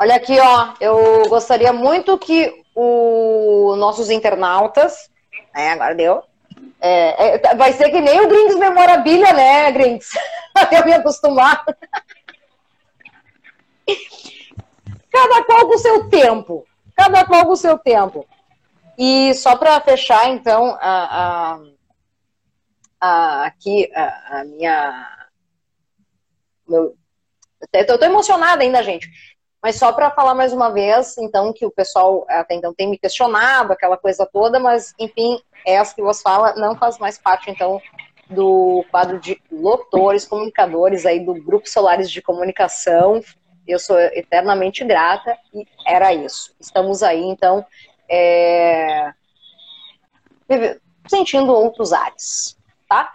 [0.00, 5.10] Olha aqui, ó, eu gostaria muito que os nossos internautas,
[5.54, 6.22] né, agora deu,
[6.80, 10.08] é, é, vai ser que nem o Gringos Memorabilia, né, Gringos?
[10.72, 11.62] Eu me acostumar.
[15.10, 16.66] Cada qual com o seu tempo.
[16.96, 18.26] Cada qual com o seu tempo.
[18.98, 21.60] E só para fechar, então, a, a,
[23.00, 25.28] a, aqui a, a minha.
[26.68, 26.96] Meu,
[27.72, 29.08] eu tô emocionada ainda, gente.
[29.62, 32.98] Mas só para falar mais uma vez, então, que o pessoal até então tem me
[32.98, 37.80] questionado, aquela coisa toda, mas, enfim, essa que você fala não faz mais parte, então,
[38.28, 43.22] do quadro de locutores, comunicadores aí do Grupo Solares de Comunicação.
[43.66, 46.54] Eu sou eternamente grata e era isso.
[46.60, 47.64] Estamos aí, então,
[48.08, 49.12] é...
[51.08, 52.58] sentindo outros ares,
[52.88, 53.14] tá?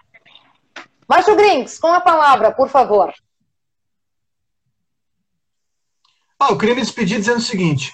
[1.08, 3.14] Márcio Grings, com a palavra, por favor.
[6.40, 7.94] Ah, eu queria me despedir dizendo o seguinte.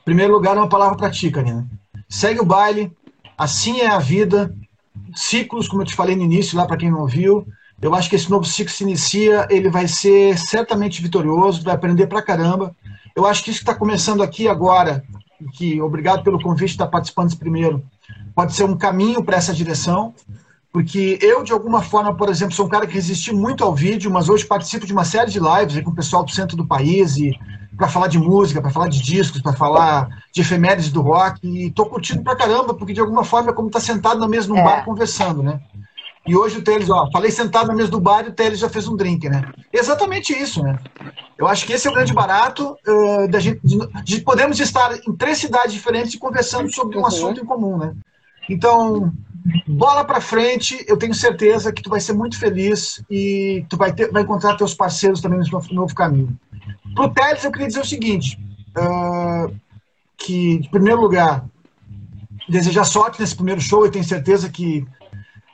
[0.00, 1.66] Em primeiro lugar, uma palavra para ti, Karina.
[2.08, 2.94] Segue o baile,
[3.36, 4.54] assim é a vida.
[5.14, 7.46] Ciclos, como eu te falei no início, lá para quem não ouviu.
[7.80, 12.06] Eu acho que esse novo ciclo se inicia, ele vai ser certamente vitorioso, vai aprender
[12.08, 12.74] pra caramba.
[13.14, 15.04] Eu acho que isso que está começando aqui agora,
[15.52, 17.84] que obrigado pelo convite de estar participando desse primeiro,
[18.34, 20.12] pode ser um caminho para essa direção.
[20.72, 24.10] Porque eu, de alguma forma, por exemplo, sou um cara que resisti muito ao vídeo,
[24.10, 27.16] mas hoje participo de uma série de lives com o pessoal do centro do país
[27.16, 27.38] e
[27.76, 31.40] para falar de música, para falar de discos, para falar de efemérides do rock.
[31.42, 34.28] E tô curtindo pra caramba, porque de alguma forma é como estar tá sentado na
[34.28, 34.64] mesa num é.
[34.64, 35.60] bar conversando, né?
[36.28, 38.68] E hoje o Teles, ó, falei sentado na mesa do bar e o Teles já
[38.68, 39.50] fez um drink, né?
[39.72, 40.78] Exatamente isso, né?
[41.38, 44.94] Eu acho que esse é o grande barato uh, da gente, de, de podermos estar
[45.08, 47.94] em três cidades diferentes e conversando sobre um assunto em comum, né?
[48.50, 49.10] Então,
[49.66, 53.94] bola para frente, eu tenho certeza que tu vai ser muito feliz e tu vai,
[53.94, 56.38] ter, vai encontrar teus parceiros também nesse novo, novo caminho.
[56.94, 58.38] Pro Teles, eu queria dizer o seguinte,
[58.76, 59.50] uh,
[60.18, 61.46] que, em primeiro lugar,
[62.46, 64.86] desejar sorte nesse primeiro show, eu tenho certeza que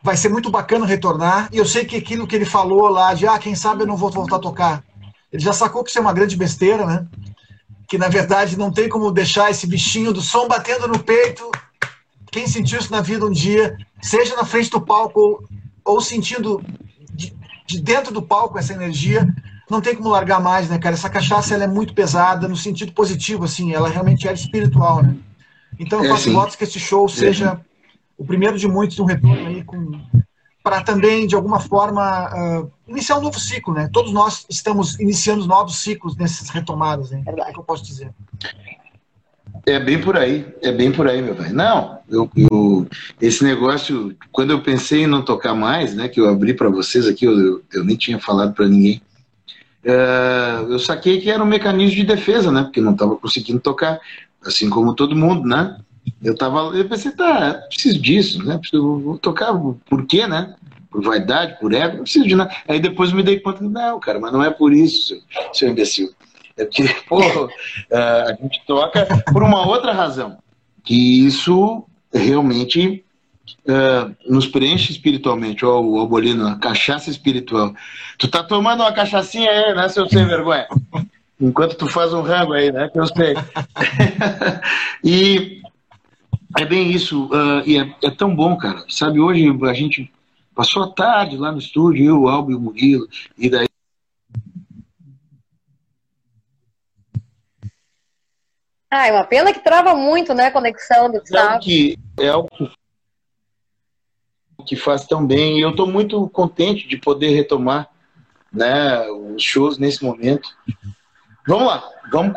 [0.05, 3.27] vai ser muito bacana retornar, e eu sei que aquilo que ele falou lá, de,
[3.27, 4.85] ah, quem sabe eu não vou voltar a tocar,
[5.33, 7.07] ele já sacou que isso é uma grande besteira, né?
[7.89, 11.51] Que, na verdade, não tem como deixar esse bichinho do som batendo no peito
[12.35, 15.45] quem sentiu isso na vida um dia, seja na frente do palco ou,
[15.85, 16.61] ou sentindo
[17.13, 17.33] de,
[17.65, 19.33] de, dentro do palco essa energia,
[19.71, 20.97] não tem como largar mais, né, cara?
[20.97, 25.15] Essa cachaça ela é muito pesada no sentido positivo, assim, ela realmente é espiritual, né?
[25.79, 27.74] Então eu é, faço votos que esse show seja é.
[28.25, 30.01] O primeiro de muitos de um retorno aí com
[30.63, 33.91] para também de alguma forma uh, iniciar um novo ciclo, né?
[33.93, 37.23] Todos nós estamos iniciando novos ciclos nessas retomadas, né?
[37.27, 38.11] É o que eu posso dizer.
[39.67, 41.53] É bem por aí, é bem por aí, meu pai.
[41.53, 42.87] Não, eu, eu,
[43.21, 47.07] esse negócio, quando eu pensei em não tocar mais, né, que eu abri para vocês
[47.07, 49.03] aqui, eu, eu, nem tinha falado para ninguém,
[49.85, 54.01] uh, eu saquei que era um mecanismo de defesa, né, porque não estava conseguindo tocar,
[54.45, 55.79] assim como todo mundo, né.
[56.23, 59.53] Eu tava, eu pensei, tá, preciso disso, né, preciso vou tocar,
[59.89, 60.55] por quê, né?
[60.91, 62.55] Por vaidade, por ego, não preciso de nada.
[62.69, 65.21] Aí depois me dei conta, não, cara, mas não é por isso,
[65.53, 66.15] seu, imbecil.
[66.57, 67.21] É porque, pô,
[67.91, 70.39] é, a gente toca por uma outra razão.
[70.85, 73.05] Que isso realmente
[73.69, 75.65] uh, nos preenche espiritualmente.
[75.65, 77.75] Ó, o Albolino, a cachaça espiritual.
[78.19, 80.67] Tu tá tomando uma cachaçinha aí, né, seu sem vergonha?
[81.41, 83.35] Enquanto tu faz um rango aí, né, que eu sei.
[85.03, 85.63] e
[86.59, 87.27] é bem isso.
[87.27, 88.85] Uh, e é, é tão bom, cara.
[88.89, 90.13] Sabe, hoje a gente
[90.55, 93.67] passou a tarde lá no estúdio, eu, o Albo e o Murilo, e daí
[98.97, 101.59] Ah, é uma pena que trava muito, né, a conexão do Gustavo.
[101.59, 102.49] que é o
[104.65, 105.59] que faz tão bem.
[105.59, 107.91] E eu estou muito contente de poder retomar
[108.53, 110.49] né, os shows nesse momento.
[111.45, 111.83] Vamos lá,
[112.13, 112.35] vamos,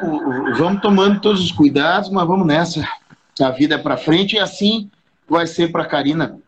[0.57, 2.81] vamos tomando todos os cuidados, mas vamos nessa.
[3.41, 4.89] A vida é para frente e assim
[5.27, 6.39] vai ser para Karina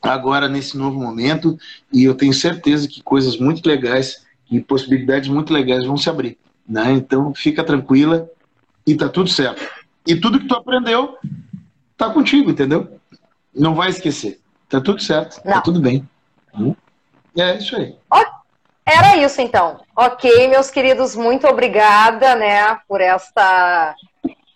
[0.00, 1.58] agora nesse novo momento.
[1.92, 6.38] E eu tenho certeza que coisas muito legais e possibilidades muito legais vão se abrir.
[6.68, 6.92] Né?
[6.92, 8.28] Então fica tranquila,
[8.86, 9.66] e tá tudo certo.
[10.06, 11.16] E tudo que tu aprendeu
[11.96, 13.00] tá contigo, entendeu?
[13.54, 14.40] não vai esquecer.
[14.68, 15.52] Tá tudo certo, tá não.
[15.54, 16.08] tá tudo bem.
[16.54, 16.74] Hum?
[17.36, 17.96] É isso aí.
[18.86, 19.80] Era isso então.
[19.94, 23.94] Ok, meus queridos, muito obrigada, né, por esta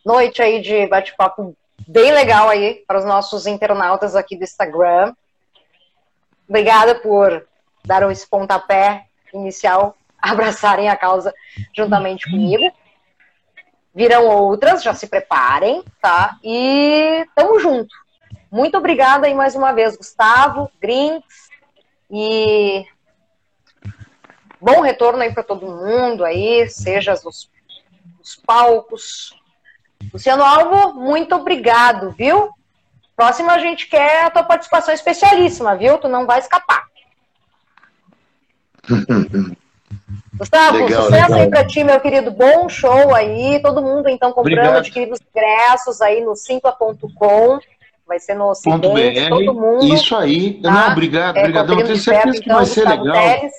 [0.04, 5.14] noite aí de bate-papo bem legal aí para os nossos internautas aqui do Instagram.
[6.48, 7.46] Obrigada por
[7.84, 11.32] dar esse pontapé inicial, abraçarem a causa
[11.74, 12.70] juntamente comigo.
[13.94, 16.36] Virão outras, já se preparem, tá?
[16.42, 17.94] E tamo junto.
[18.50, 21.48] Muito obrigada aí mais uma vez, Gustavo, Grinks,
[22.10, 22.84] e
[24.60, 27.50] bom retorno aí para todo mundo aí, seja nos,
[28.18, 29.32] nos palcos.
[30.12, 32.50] Luciano Alvo, muito obrigado, viu?
[33.16, 35.98] Próximo a gente quer a tua participação especialíssima, viu?
[35.98, 36.84] Tu não vai escapar.
[40.36, 41.40] Gustavo, legal, sucesso legal.
[41.40, 42.30] aí pra ti, meu querido.
[42.30, 43.60] Bom show aí.
[43.62, 44.78] Todo mundo, então, comprando, Obrigado.
[44.78, 47.60] adquirindo os ingressos aí no simpla.com.
[48.06, 49.84] Vai ser no Ocidente, todo mundo.
[49.84, 50.60] Isso aí.
[50.60, 50.70] Tá?
[50.70, 51.76] Não, obrigado, é, obrigadão.
[51.76, 53.22] Tenho certeza que então, vai ser Gustavo legal.
[53.22, 53.52] Teles.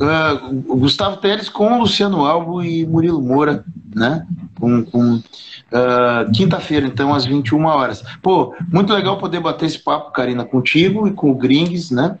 [0.00, 4.26] Uh, Gustavo Teles com Luciano Alvo e Murilo Moura, né?
[4.58, 8.04] Com, com uh, quinta-feira, então, às 21 horas.
[8.22, 12.18] Pô, muito legal poder bater esse papo, Karina, contigo e com o Grings, né?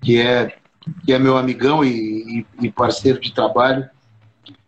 [0.00, 0.54] Que é,
[1.04, 3.88] que é meu amigão e, e, e parceiro de trabalho.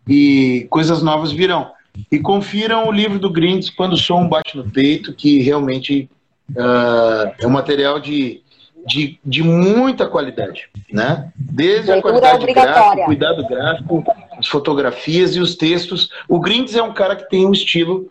[0.07, 1.71] E coisas novas virão.
[2.11, 6.09] E confiram o livro do Grindes, Quando o Som Bate no Peito, que realmente
[6.51, 8.43] uh, é um material de,
[8.87, 11.31] de, de muita qualidade, né?
[11.37, 14.05] Desde a qualidade gráfica, cuidado gráfico,
[14.39, 16.11] as fotografias e os textos.
[16.29, 18.11] O Grindes é um cara que tem um estilo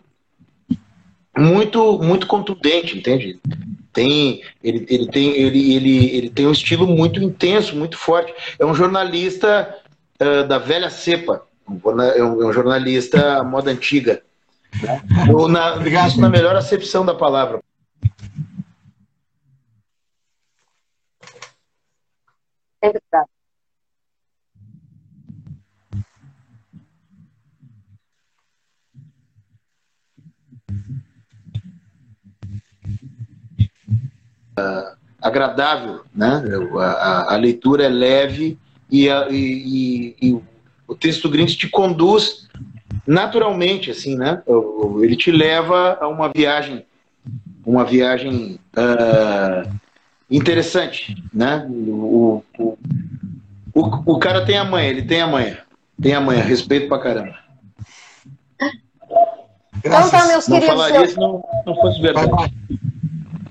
[1.36, 3.38] muito muito contundente, entende?
[3.92, 8.32] Tem, ele, ele, tem, ele, ele, ele tem um estilo muito intenso, muito forte.
[8.58, 9.74] É um jornalista
[10.20, 14.22] uh, da velha cepa, é um, é um jornalista moda antiga.
[14.82, 15.02] Né?
[15.32, 15.76] Ou na,
[16.16, 17.60] na melhor acepção da palavra.
[22.82, 23.28] Verdade.
[34.58, 36.42] Uh, agradável, né?
[36.78, 38.58] A, a, a, leitura é leve
[38.90, 40.42] e, a, e, e, e
[40.86, 42.48] o texto Grinch te conduz
[43.06, 44.42] naturalmente, assim, né?
[45.00, 46.84] Ele te leva a uma viagem,
[47.64, 49.78] uma viagem uh,
[50.30, 51.66] interessante, né?
[51.70, 52.78] O, o,
[53.74, 55.58] o, o, cara tem a manha, ele tem a manha,
[56.00, 57.36] tem a manha, respeito pra caramba.
[59.84, 60.76] Então tá, meus não queridos.
[60.76, 61.08] Falaria eu...
[61.08, 62.54] se não, não fosse verdade.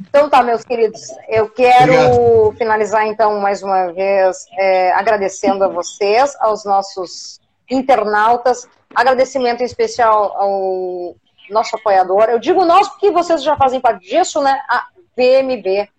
[0.10, 2.58] Então tá, meus queridos, eu quero Obrigado.
[2.58, 10.34] finalizar então mais uma vez é, agradecendo a vocês, aos nossos internautas, agradecimento em especial
[10.38, 11.16] ao
[11.50, 12.24] nosso apoiador.
[12.30, 14.60] Eu digo nós porque vocês já fazem parte disso, né?
[14.70, 15.90] A VMB,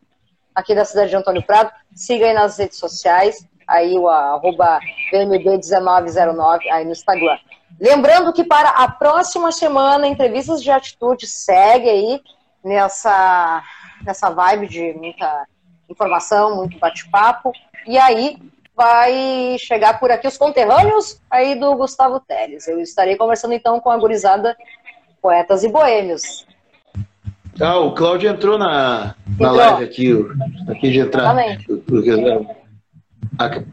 [0.59, 1.71] aqui da cidade de Antônio Prado.
[1.95, 4.81] Siga aí nas redes sociais, aí o arroba
[5.13, 7.39] VMB1909 aí no Instagram.
[7.81, 12.21] Lembrando que para a próxima semana, entrevistas de atitude segue aí
[12.65, 13.63] nessa
[14.05, 15.47] nessa vibe de muita
[15.89, 17.53] informação, muito bate-papo.
[17.87, 18.39] E aí
[18.75, 22.67] vai chegar por aqui os conterrâneos aí do Gustavo Teles.
[22.67, 24.57] Eu estarei conversando então com a gurizada
[25.21, 26.47] Poetas e Boêmios.
[27.61, 30.13] Ah, o Cláudio entrou na, na live aqui,
[30.69, 31.37] aqui de entrar.
[31.37, 31.67] Exatamente.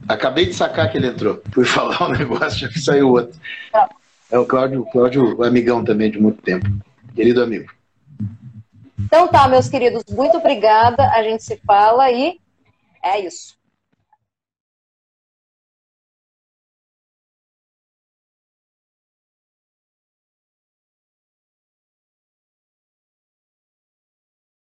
[0.08, 1.42] Acabei de sacar que ele entrou.
[1.52, 3.40] Fui falar um negócio, já que saiu outro.
[3.72, 3.90] Tá.
[4.32, 6.66] É o Cláudio, Cláudio, amigão também de muito tempo.
[7.16, 7.72] Querido amigo.
[9.00, 11.04] Então tá, meus queridos, muito obrigada.
[11.12, 12.40] A gente se fala e
[13.04, 13.56] é isso.